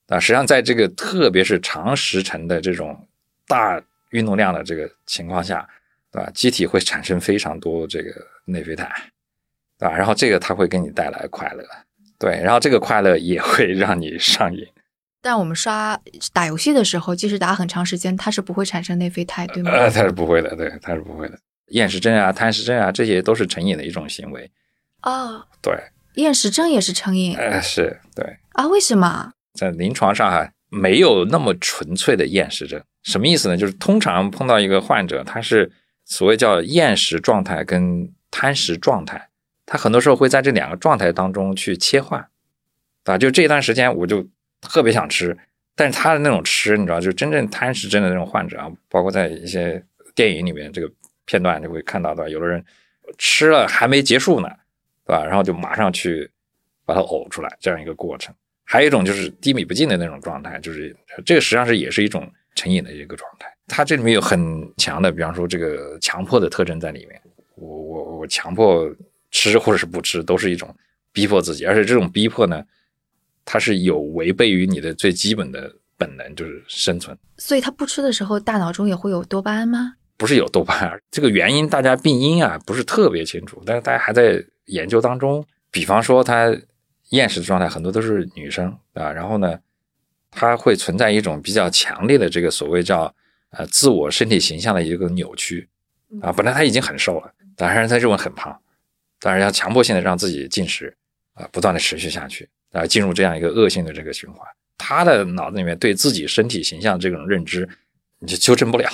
[0.07, 3.07] 啊，实际上在这个特别是长时程的这种
[3.47, 3.81] 大
[4.11, 5.67] 运动量的这个情况下，
[6.13, 6.31] 对吧？
[6.33, 8.11] 机体会产生非常多这个
[8.45, 8.87] 内啡肽，
[9.79, 9.97] 对吧？
[9.97, 11.65] 然后这个它会给你带来快乐。
[12.19, 14.65] 对，然后这个快乐也会 让你上瘾。
[15.21, 15.99] 但我们刷
[16.31, 19.71] 打游戏的时候，即使打很长时间，它是不会产生内啡肽，对吗？
[19.71, 21.39] 呃，它是不会的，对，它是不会的。
[21.67, 24.51] 厌食症啊、贪食症啊，这些都是成瘾的一种行为。
[25.01, 25.73] 哦，对，
[26.15, 27.35] 厌食症也是成瘾。
[27.35, 29.31] 呃，是对啊，为什么？
[29.53, 32.81] 在临床上啊，没有那么纯粹的厌食症。
[33.03, 33.57] 什么意思呢？
[33.57, 35.71] 就是通常碰到一个患者，他是
[36.05, 39.29] 所谓叫厌食状态跟贪食状态。
[39.65, 42.27] 他很多时候会在这两个状态当中去切换，
[43.05, 44.27] 啊，就这段时间我就
[44.61, 45.35] 特别想吃，
[45.73, 49.81] 但是他的那种吃，你知道，就真正贪食症的那种患者啊，包括在一些
[50.13, 50.91] 电影里面这个
[51.25, 52.63] 片段就会看到的，有的人
[53.17, 54.49] 吃了还没结束呢，
[55.05, 55.25] 对吧？
[55.25, 56.29] 然后就马上去
[56.85, 58.35] 把它呕出来，这样一个过程。
[58.65, 63.52] 还有一种就是低迷不进的那种状态，就是这个实际上是也是一种成瘾的一个状态。
[63.67, 67.21] 它这里面有很强的，比方说这个强迫的特征在里面，
[67.55, 68.93] 我我我强迫。
[69.35, 70.71] 吃或者是不吃都是一种
[71.11, 72.63] 逼迫自己，而且这种逼迫呢，
[73.43, 77.17] 它是有违背于你的最基本的本能，就是生存。
[77.39, 79.95] 所以他不吃的时候，大脑中也会有多巴胺吗？
[80.17, 85.43] 不是有多巴胺，这个原因大家病因啊不是特别清楚，但是大家还在研究当中。
[85.71, 86.55] 比方说他
[87.09, 89.57] 厌食的状态很多都是女生啊，然后呢，
[90.29, 93.11] 他会存在一种比较强烈的这个所谓叫
[93.53, 95.67] 呃自我身体形象的一个扭曲
[96.21, 98.55] 啊，本来他已经很瘦了，但是他认为很胖。
[99.19, 100.93] 但是要强迫性的让自己进食，
[101.35, 104.45] 啊，不断的持续下去，啊，进入这样一个恶性的这个循环。
[104.77, 107.69] 他的脑子里面对自己身体形象这种认知，
[108.19, 108.89] 你就纠正不了。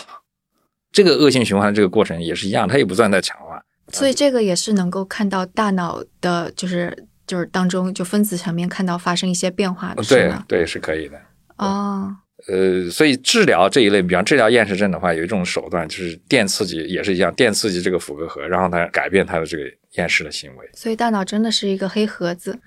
[0.91, 3.60] 这个恶性循环的这个过程也是一样，它也不断在强化。
[3.88, 11.19] 所以这个也是能够看到大脑的，就是就是当中就分子层面看到发生一些变化的，对对是可以的。
[11.58, 12.15] 哦。
[12.49, 19.63] 呃，所以治疗这一类，比方治疗厌食症的话，有一种手段就是电刺激，也是一样，电刺激这个复合核，然后它改变它的这个
[19.97, 20.69] 厌食的行为。
[20.73, 22.57] 所以大脑真的是一个黑盒子，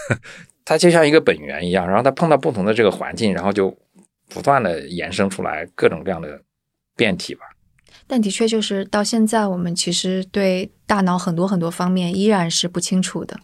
[0.64, 3.76] 它就像一个本源一样，然后它碰到不同的这个环境，然后就
[4.28, 6.40] 不断的延伸出来各种各样的
[6.96, 7.42] 变体吧。
[8.06, 13.38] 但的确就是到现在，我们其实对大脑很多很多方面依然是不清楚的。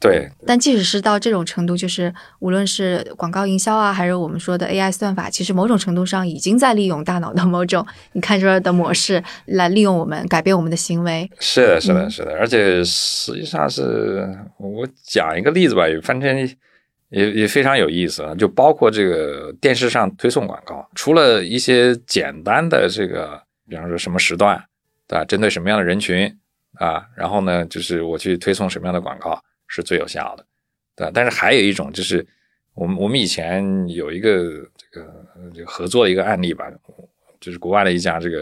[0.00, 11.30] 对，但即使是到这种程度，就是无论是广告营销啊，还是我们说的 AI 算法，其实某种程度上已经在利用大脑的某种你看出来的模式来利用我们改变我们的行为。
[11.38, 16.48] 是的，是的，是的，而且实际上是我讲一个例子吧，反正
[17.10, 24.64] 也也非常有意思啊，就包括这个电视上推送广告，除了一些简单的这个，比方说什么时段，
[25.06, 25.24] 对吧？
[25.26, 26.34] 针对什么样的人群
[26.78, 29.38] 啊，然后呢，就是我去推送什么样的广告。
[29.70, 30.44] 是最有效的，
[30.96, 31.12] 对吧？
[31.14, 32.26] 但是还有一种，就是
[32.74, 36.68] 我们我们以前有一个这个这个合作一个案例吧，
[37.40, 38.40] 就是国外的一家这个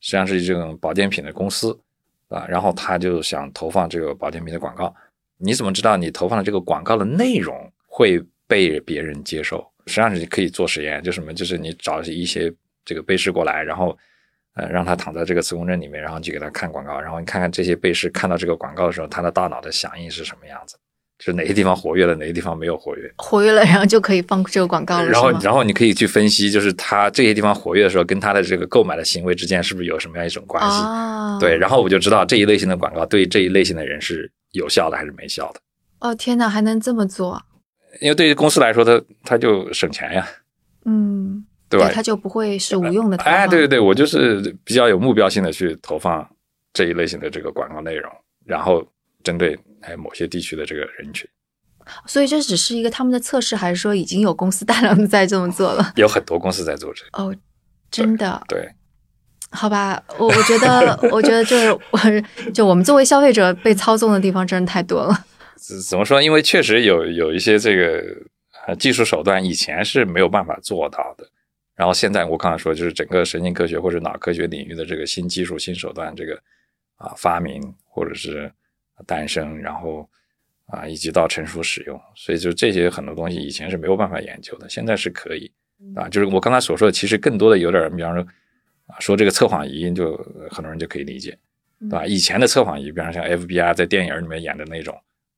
[0.00, 1.78] 实际上是这种保健品的公司
[2.26, 4.92] 啊，然后他就想投放这个保健品的广告，
[5.38, 9.64] 你怎么知道你投放的这个广告的内容会被别人接受？
[9.86, 12.52] 实际上是可以做实验，就什么，就是你找一些
[12.84, 13.96] 这个被试过来，然后。
[14.54, 20.76] 呃，让他躺在这个磁共振里面，然后去给他看广告，然后你看看这些被试看到这个广告的时候，他的大脑的响应是什么样子，
[21.18, 23.12] 就是哪些地方活跃了，哪些地方没有活跃。
[23.16, 25.06] 活跃了，然后就可以放这个广告了。
[25.06, 30.78] 然后，然后你可以去分析，就是他这些地方活跃的时候，跟他的这个购买的行为之间是不是有什么样一种关系？
[31.40, 35.60] 对，然后我就知道这一类型的广告对这一类型的人是有效的还是没效的。
[35.98, 37.42] 哦，天哪，还能这么做？
[38.00, 40.28] 因为对于公司来说，他他就省钱呀。
[40.84, 41.44] 嗯。
[41.76, 41.90] 对吧？
[41.92, 43.32] 它就不会是无用的投放。
[43.32, 46.26] 哎，对对对，我就是比较有目标性的去投放
[46.72, 48.10] 这一类型的这个广告内容，
[48.44, 48.86] 然后
[49.22, 51.28] 针对哎某些地区的这个人群。
[52.06, 55.92] 所以这只是一个他们的测试，还是说已经有公司大量的在这么做了？
[55.96, 57.22] 有很多公司在做这个。
[57.22, 57.34] 哦，
[57.90, 58.42] 真的。
[58.48, 58.68] 对。
[59.50, 61.98] 好吧，我我觉得， 我觉得就是我，
[62.52, 65.14] 就我们作为消费者被操纵的地方真的太多了。
[65.88, 66.20] 怎么说？
[66.20, 68.02] 因为确实有有一些这个
[68.66, 71.24] 呃技术手段以前是没有办法做到的，
[71.74, 76.34] 然后现在我刚才说，就是整个神经科学或者脑科学领域的这个新技术、新手段这个
[76.96, 78.52] 啊发明或者是
[79.06, 80.08] 诞生，然后
[80.66, 85.50] 啊以及到成熟使用，所以就这些很多东西以前是没有办法研究的，现在是可以
[85.96, 86.08] 啊。
[86.08, 88.26] 就是我刚才所说的，其实更多的有点，比方说。
[88.86, 90.14] 啊，说这个测谎仪就
[90.50, 91.34] 很多人就可以理解，
[91.80, 92.04] 对吧？
[92.04, 94.94] 以前的测谎仪，比方像 FBI 在电影里面演的那种，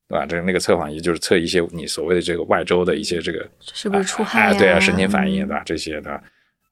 [0.08, 0.24] 对吧？
[0.24, 4.54] 这个那个测谎仪就是测一些你所谓的这个外周的一些这个是不是出汗啊？
[4.54, 5.62] 对啊，神经反应对吧？
[5.64, 6.10] 这些的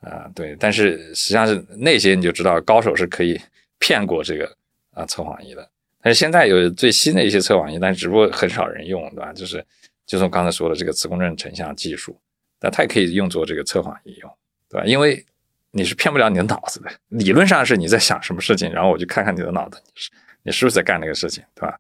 [0.01, 0.57] 啊，对。
[0.59, 3.41] 但是实际上是那些你就知道，高手是可以
[3.79, 4.51] 骗过这个
[4.93, 5.69] 啊测谎仪的。
[6.01, 9.33] 但是现在有最新的一些测谎仪，但只不过很少人用，对吧？
[9.33, 9.65] 就是
[10.07, 12.17] 就是我刚才说的这个磁共振成像技术，
[12.61, 14.31] 那它也可以用作这个测谎仪用，
[14.69, 14.87] 对吧？
[14.87, 15.25] 因为
[15.71, 20.11] 你是骗不了你的脑子的，理论上是你在想什么事情，然后我就看看你的脑子，你是
[20.45, 21.77] 你是不是在干那个事情，对吧？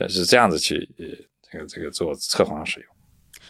[0.00, 0.88] 但是这样子去
[1.52, 2.88] 这个这个做测谎使用。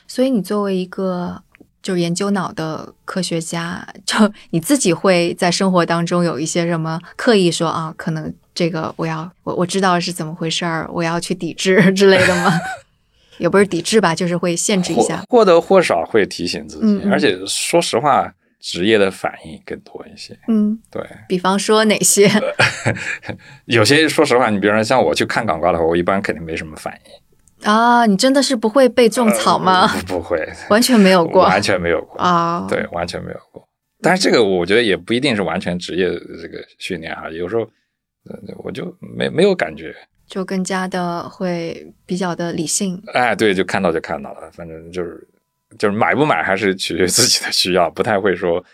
[0.08, 1.40] 所以你作为一个
[1.80, 4.16] 就是研究脑的科学家，就
[4.50, 12.52] 你自己会在生活当中有一些什么刻意说啊，可能这个我要我我知道是怎么回事儿，我要去抵制 之类的吗？
[13.38, 18.34] 也不是抵制吧，就是会限制一下，或多或少会提醒自己，而且说实话。
[18.60, 22.30] 职业的反应更多一些，嗯，对比方说哪些？
[23.64, 28.04] 有些说实话，你比如说像我去看广告的话，我一般肯定没什么反应啊。
[28.04, 29.88] 你真的是不会被种草吗？
[30.06, 32.66] 不会，完全没有过， 完全没有过啊。
[32.68, 33.66] 对，完全没有过。
[34.02, 37.66] 但是这个我觉得也不一定是完全职业这个训练哈，有时候
[38.62, 39.94] 我就没没有感觉，
[40.26, 43.02] 就更加的会比较的理性。
[43.14, 45.26] 哎，对，就看到就看到了，反正就是。
[45.78, 48.64] 就是买不买还是取决于自己的需要，不太会说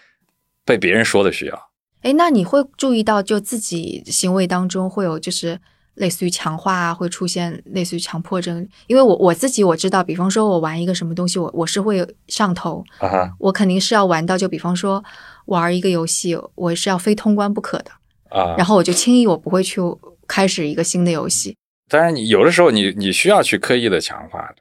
[0.64, 1.70] 被别人说的需要。
[2.02, 5.58] 哎，那你会注意到就自己行为当中会有就是
[5.94, 8.66] 类似于强化啊，会出现类似于强迫症？
[8.86, 15.02] 因为我我自己我知道，比方说我玩一个什么东西，我我是会上头啊，我肯定是要玩到就比方说
[15.46, 17.90] 玩一个游戏，我是要非通关不可的
[18.30, 19.80] 啊，然后我就轻易我不会去
[20.28, 21.56] 开始一个新的游戏。
[21.88, 24.56] 当然，你有的时候你你需要去刻意的强化的。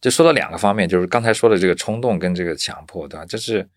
[0.00, 3.26] 就说到两个方面，就是刚才说的这个冲动跟这个强迫，对吧？
[3.26, 3.68] 就是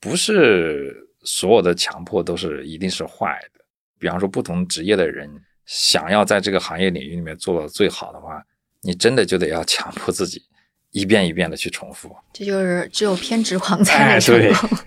[0.00, 3.60] 不是所有的强迫都是一定是坏的。
[3.98, 5.30] 比方说，不同职业的人
[5.66, 8.42] 想要在这个行业领域里面做到最好的话，
[8.80, 10.42] 你真的就得要强迫自己
[10.90, 12.16] 一遍一遍的去重复。
[12.32, 14.78] 这就是只有偏执狂才能成功。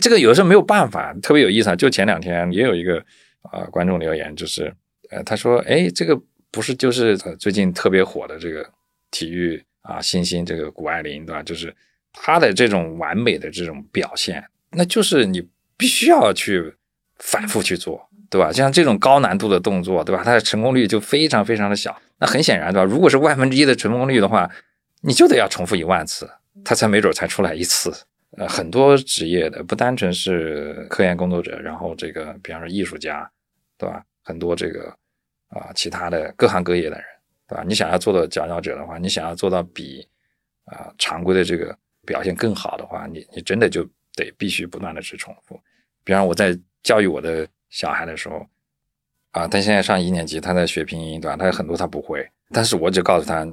[0.00, 1.76] 这个有的时候没有办法，特别有意思啊！
[1.76, 3.04] 就前两天也有一个
[3.42, 4.74] 啊观众留言，就是
[5.10, 6.18] 呃他说，哎，这个
[6.50, 8.66] 不是就是最近特别火的这个
[9.10, 9.62] 体育。
[9.82, 11.42] 啊，星星这个谷爱凌，对吧？
[11.42, 11.74] 就是
[12.12, 16.74] 她的这种完美的这种表现，那就是你必须要去
[17.18, 18.52] 反复去做，对吧？
[18.52, 20.22] 像这种高难度的动作，对吧？
[20.24, 21.96] 它的成功率就非常非常的小。
[22.18, 22.84] 那很显然，对吧？
[22.84, 24.48] 如果是万分之一的成功率的话，
[25.00, 26.30] 你就得要重复一万次，
[26.64, 27.92] 它才没准才出来一次。
[28.38, 33.28] 呃，很多职业的不单纯是科研工作者，然后这个比方说艺术家，
[33.76, 34.02] 对吧？
[34.22, 34.88] 很多这个
[35.48, 37.04] 啊，其他的各行各业的人。
[37.54, 40.06] 啊，你想要做到佼佼者的话，你想要做到比
[40.64, 41.76] 啊常规的这个
[42.06, 43.84] 表现更好的话，你你真的就
[44.14, 45.60] 得必须不断的去重复。
[46.04, 48.46] 比方我在教育我的小孩的时候，
[49.32, 51.36] 啊，他现在上一年级，他在学拼音，对吧？
[51.36, 53.44] 他有很多他不会，但是我只告诉他，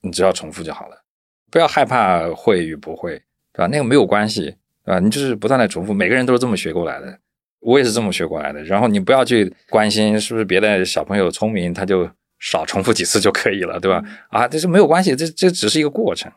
[0.00, 1.02] 你只要重复就好了，
[1.50, 3.18] 不要害怕会与不会，
[3.52, 3.66] 对吧？
[3.66, 5.00] 那个没有关系，对吧？
[5.00, 7.18] 你就是不断的重复，每个人都是这么学过来的，
[7.60, 8.62] 我也是这么学过来的。
[8.64, 12.08] 然后你不要去关心是不是别的小朋友聪明，他就。
[12.40, 14.02] 少重复几次就可以了，对吧？
[14.30, 16.32] 啊，这是没有关系，这这只是一个过程，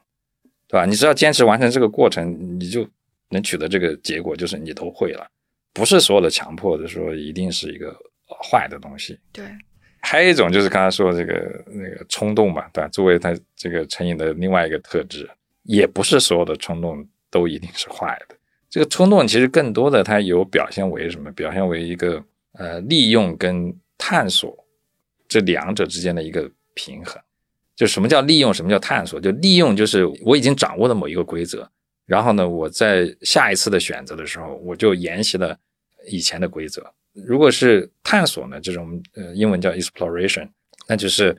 [0.68, 0.86] 对吧？
[0.86, 2.86] 你只要坚持完成这个过程，你就
[3.30, 5.26] 能取得这个结果，就是你都会了。
[5.74, 7.96] 不是所有的强迫的说一定是一个
[8.44, 9.18] 坏的东西。
[9.32, 9.46] 对，
[10.02, 12.88] 还有一种就是刚才说这个那个冲动嘛，对吧？
[12.90, 15.28] 作为他这个成瘾的另外一个特质，
[15.64, 18.36] 也不是所有的冲动都一定是坏的。
[18.70, 21.32] 这个冲动其实更多的它有表现为什么？
[21.32, 22.22] 表现为一个
[22.54, 24.63] 呃利用跟探索。
[25.34, 27.20] 这两者之间的一个平衡，
[27.76, 29.20] 就什么叫利用，什么叫探索？
[29.20, 31.68] 就利用就是我已经掌握了某一个规则，
[32.06, 35.58] 然后呢，我在下一次的选择的时候，我就沿袭了
[36.08, 36.94] 以前的规则。
[37.14, 40.48] 如果是探索呢，这种呃英文叫 exploration，
[40.88, 41.36] 那就是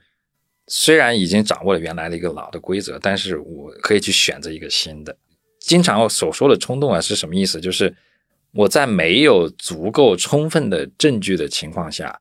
[0.66, 5.16] 虽然已经掌握了原来的一个老的规则，但是我可以去选择一个新的。
[5.60, 7.60] 经常所说的冲动啊是什么意思？
[7.60, 7.94] 就是
[8.50, 12.20] 我在没有足够充分的证据的情况下，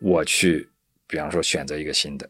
[0.00, 0.68] 我去，
[1.12, 2.26] 比方说选择一个新的，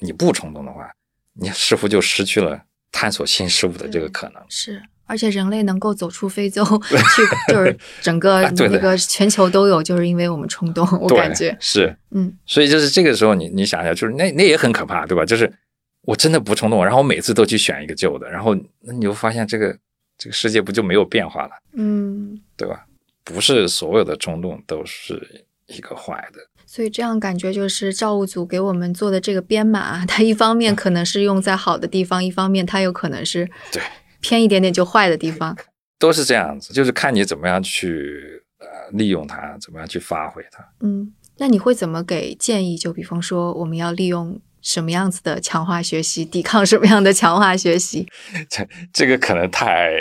[0.00, 0.90] 你不冲动的话，
[1.34, 2.60] 你似乎就失去了
[2.90, 4.42] 探索新事物的这个可能。
[4.48, 15.24] 是，而且人类能够走出非洲 去，就是整个那个全球都有，就是因为我们冲动，我感觉，是，嗯，所以就是这个时候你，你想想，就是那那也很可怕，对吧？
[15.24, 15.52] 就是
[16.00, 19.78] 我真的不冲动，然后我每次都去选一个旧的，然后那你就发现这个
[20.18, 22.84] 这个世界不就没有变化了，嗯，对吧？
[23.22, 26.38] 不是所有的冲动都是一个坏的，
[26.76, 33.82] 所以这样感觉就是造物组给我们做的这个编码，它一方面可能是用在好的地方，一方面它有可能是对，
[34.20, 35.56] 偏一点点就坏的地方。
[35.98, 40.62] 都是这样子，就是看你怎么样去呃利用它，怎么样去发挥它。
[40.80, 42.76] 嗯，那你会怎么给建议？
[42.76, 48.06] 就比方说，我们要利用什么样子的强化学习，抵抗什么样的强化学习？
[48.50, 49.92] 这这个可能太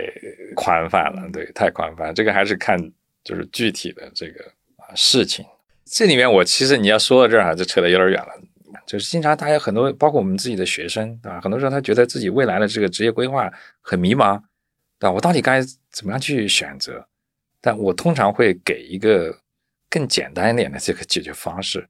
[0.57, 2.13] 宽泛了，对，太宽泛。
[2.13, 2.77] 这个还是看
[3.23, 4.43] 就是具体的这个
[4.75, 5.45] 啊事情。
[5.85, 8.29] 这里面我其实你要说到这儿啊，就扯得有点远了。
[8.85, 11.39] 就是经常大家很多，包括我们自己的学生，对吧？
[11.41, 14.39] 很多时候他觉得自己未来的这个职业规划很迷茫，
[14.99, 15.11] 对吧？
[15.11, 15.61] 我到底该
[15.91, 17.07] 怎么样去选择？
[17.61, 19.35] 但我通常会给一个
[19.89, 21.87] 更简单一点的这个解决方式。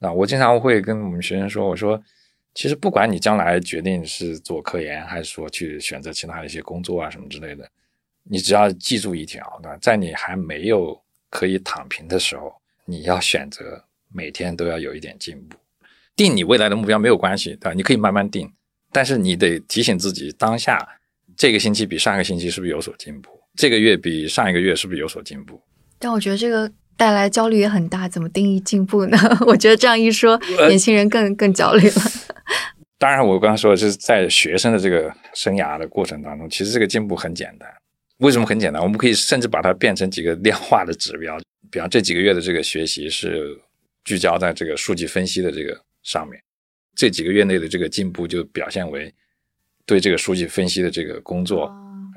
[0.00, 2.02] 啊，我经常会跟我们学生说，我说，
[2.52, 7.66] 其实不管你将来决定是做科研，还是说去选择其他的一些工作啊什么之类的，
[8.22, 9.78] 你只要记住一条，对吧？
[9.80, 12.54] 在你还没有可以躺平的时候，
[12.86, 15.56] 你要选择每天都要有一点进步。
[16.16, 17.72] 定你未来的目标没有关系，对吧？
[17.72, 18.52] 你可以慢慢定，
[18.92, 20.86] 但是你得提醒自己，当下
[21.36, 23.30] 这个星期比上个星期是不是有所进步？
[23.56, 25.60] 这个月比上一个月是不是有所进步？
[25.98, 29.18] 但我觉得这个带来焦虑也很大，怎么定义进步呢？
[29.46, 32.02] 我觉得这样一说，呃年轻人更更焦虑了。
[32.98, 37.68] 当然，我刚刚说的是在学生的这个生涯的过程当中，其实这个进步很简单。
[38.18, 38.80] 为什么很简单？
[38.80, 41.36] 我们可以甚至把它变成几个量化的指标，
[41.70, 43.58] 比方这几个月的这个学习是
[44.04, 46.42] 聚焦在这个数据分析的这个上面，
[46.94, 49.12] 这几个月内的这个进步就表现为
[49.86, 51.64] 对这个数据分析的这个工作，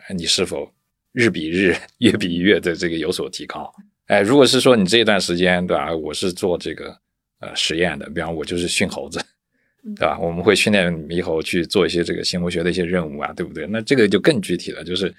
[0.08, 0.72] 呃你是否
[1.14, 3.74] 日比日、月比月的这个有所提高？
[4.06, 5.94] 哎，如果是说你这一段时间，对吧？
[5.94, 6.98] 我是做这个
[7.40, 9.20] 呃实验的，比方我就是训猴子，
[9.96, 10.18] 对吧？
[10.20, 13.68] 我们会训练猕猴去做一些这个行为学的一些任务啊，对不对？
[13.68, 15.14] 那这个就更具体了，就是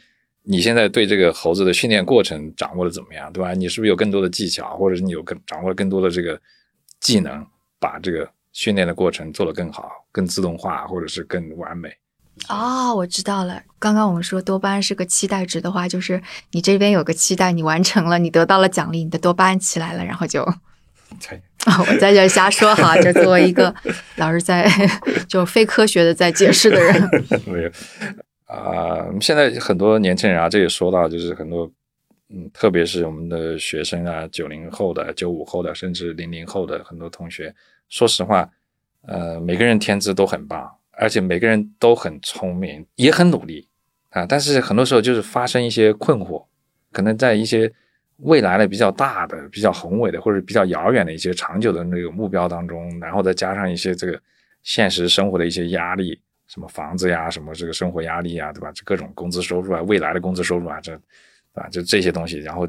[0.50, 3.52] 你现在对这个猴子的训练过程掌握的怎么样，对吧？
[3.52, 6.40] 你是不是有更多的技巧，或者是你有更掌握了更多的这个
[7.00, 7.46] 技能，
[7.78, 11.92] 把这个训练的过程做得更好、更自动化，或者是更完美？
[12.48, 13.60] 哦，我知道了。
[13.78, 16.22] 刚刚我们说多巴胺是个期待值的话，就是
[16.52, 20.42] 你这边有个期待，你完成了，你得到了奖励，你的多巴胺起来了，然后就
[21.28, 23.74] 对，啊，我在这儿瞎说哈，就作为一个
[24.16, 24.66] 老是在
[25.28, 27.10] 就非科学的在解释的人，
[27.44, 27.70] 没有
[28.48, 31.70] 啊、现在很多年轻人啊，这也说到，就是很多
[32.30, 37.54] 嗯，特别是我们的学生啊，九零后的、九五后的，甚至零零后的很多同学，
[37.90, 38.50] 说实话，
[39.02, 43.68] 呃，每个人天资都很棒，而且每个人都很聪明，也很努力
[44.10, 46.44] 啊，但是很多时候就是发生一些困惑，
[46.90, 47.70] 可能在一些
[48.18, 54.18] 未来的比较大的、比较宏伟的或者比较遥远的一些长久的那个目标当中，然后再加上一些这个
[54.62, 56.18] 现实生活的一些压力，
[56.48, 58.72] 什么房子呀，什么这个生活压力呀，对吧？
[58.72, 60.94] 这各种工资收入啊，未来的工资收入啊，这
[61.52, 62.66] 啊就这些东西，然后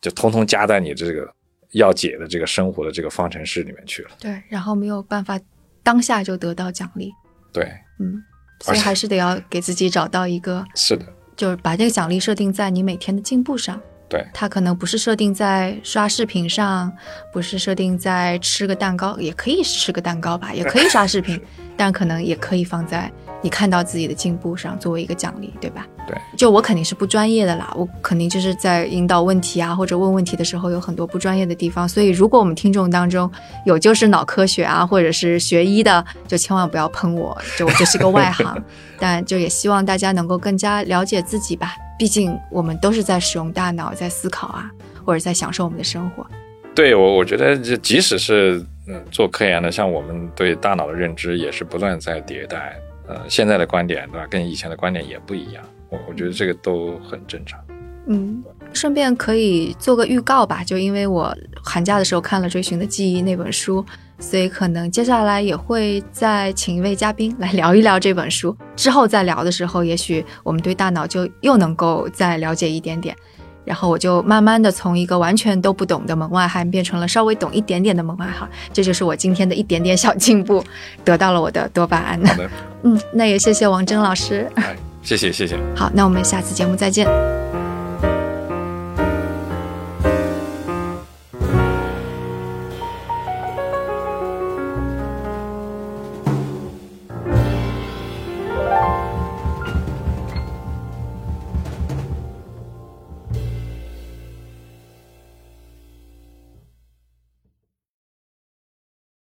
[0.00, 1.26] 就通通加在你这个
[1.72, 4.10] 要解的这个生活的这个方程式里面去了。
[4.20, 5.40] 对，然后没有办法
[5.82, 7.10] 当下就得到奖励，
[7.52, 7.64] 对，
[7.98, 8.22] 嗯，
[8.60, 13.80] 所以还是得要给自己找到一个，是的，就是把这个奖励设定在你每天的进步上。
[14.08, 16.90] 对，它可能不是设定在刷视频上，
[17.32, 21.40] 不是设定在吃个蛋糕，也可以吃个蛋糕吧，也可以刷视频，
[21.76, 25.86] 但可能也可以放在你看到自己的进步上作为一个奖励，对吧？
[26.06, 33.30] 对，就我肯定是不专业的啦，我肯定就是在引导问题啊或者问问题的时候有很多不专业的地方，所以如果我们听众当中
[33.64, 38.60] 有就是脑科学啊或者是学医的，就千万不要喷我，就我就是个外行，
[38.98, 41.74] 但就也希望大家能够更加了解自己吧。
[41.98, 44.70] 毕竟我们都是在使用大脑，在思考啊，
[45.04, 46.26] 或者在享受我们的生活。
[46.74, 52.76] 对我我觉得这即使是嗯做科研的，像我们对大脑的认知也是不断在迭代。
[53.08, 55.64] 呃，现在的观点对吧，跟以前的观点也不一样。
[55.88, 57.58] 我我觉得这个都很正常。
[58.06, 58.42] 嗯，
[58.72, 63.84] 顺便可以做个预告吧，就因为我寒假的时候看了《追寻的记忆》那本书，
[64.18, 68.56] 所以可能接下来也会再请一位嘉宾来聊一聊这本书。
[68.76, 73.14] 之后再聊的时候，也许我们对大脑就又能够再了解一点点。
[73.68, 80.64] 然后我就慢慢的从一个完全都不懂的门外汉变成了稍微懂一点点的门外汉，这就是我今天的一点点小进步，
[81.04, 82.18] 得到了我的多巴胺。
[82.24, 82.50] 好的，
[82.82, 84.50] 嗯，那也谢谢王峥老师。
[84.54, 85.58] 哎，谢谢谢谢。
[85.76, 87.06] 好，那我们下次节目再见。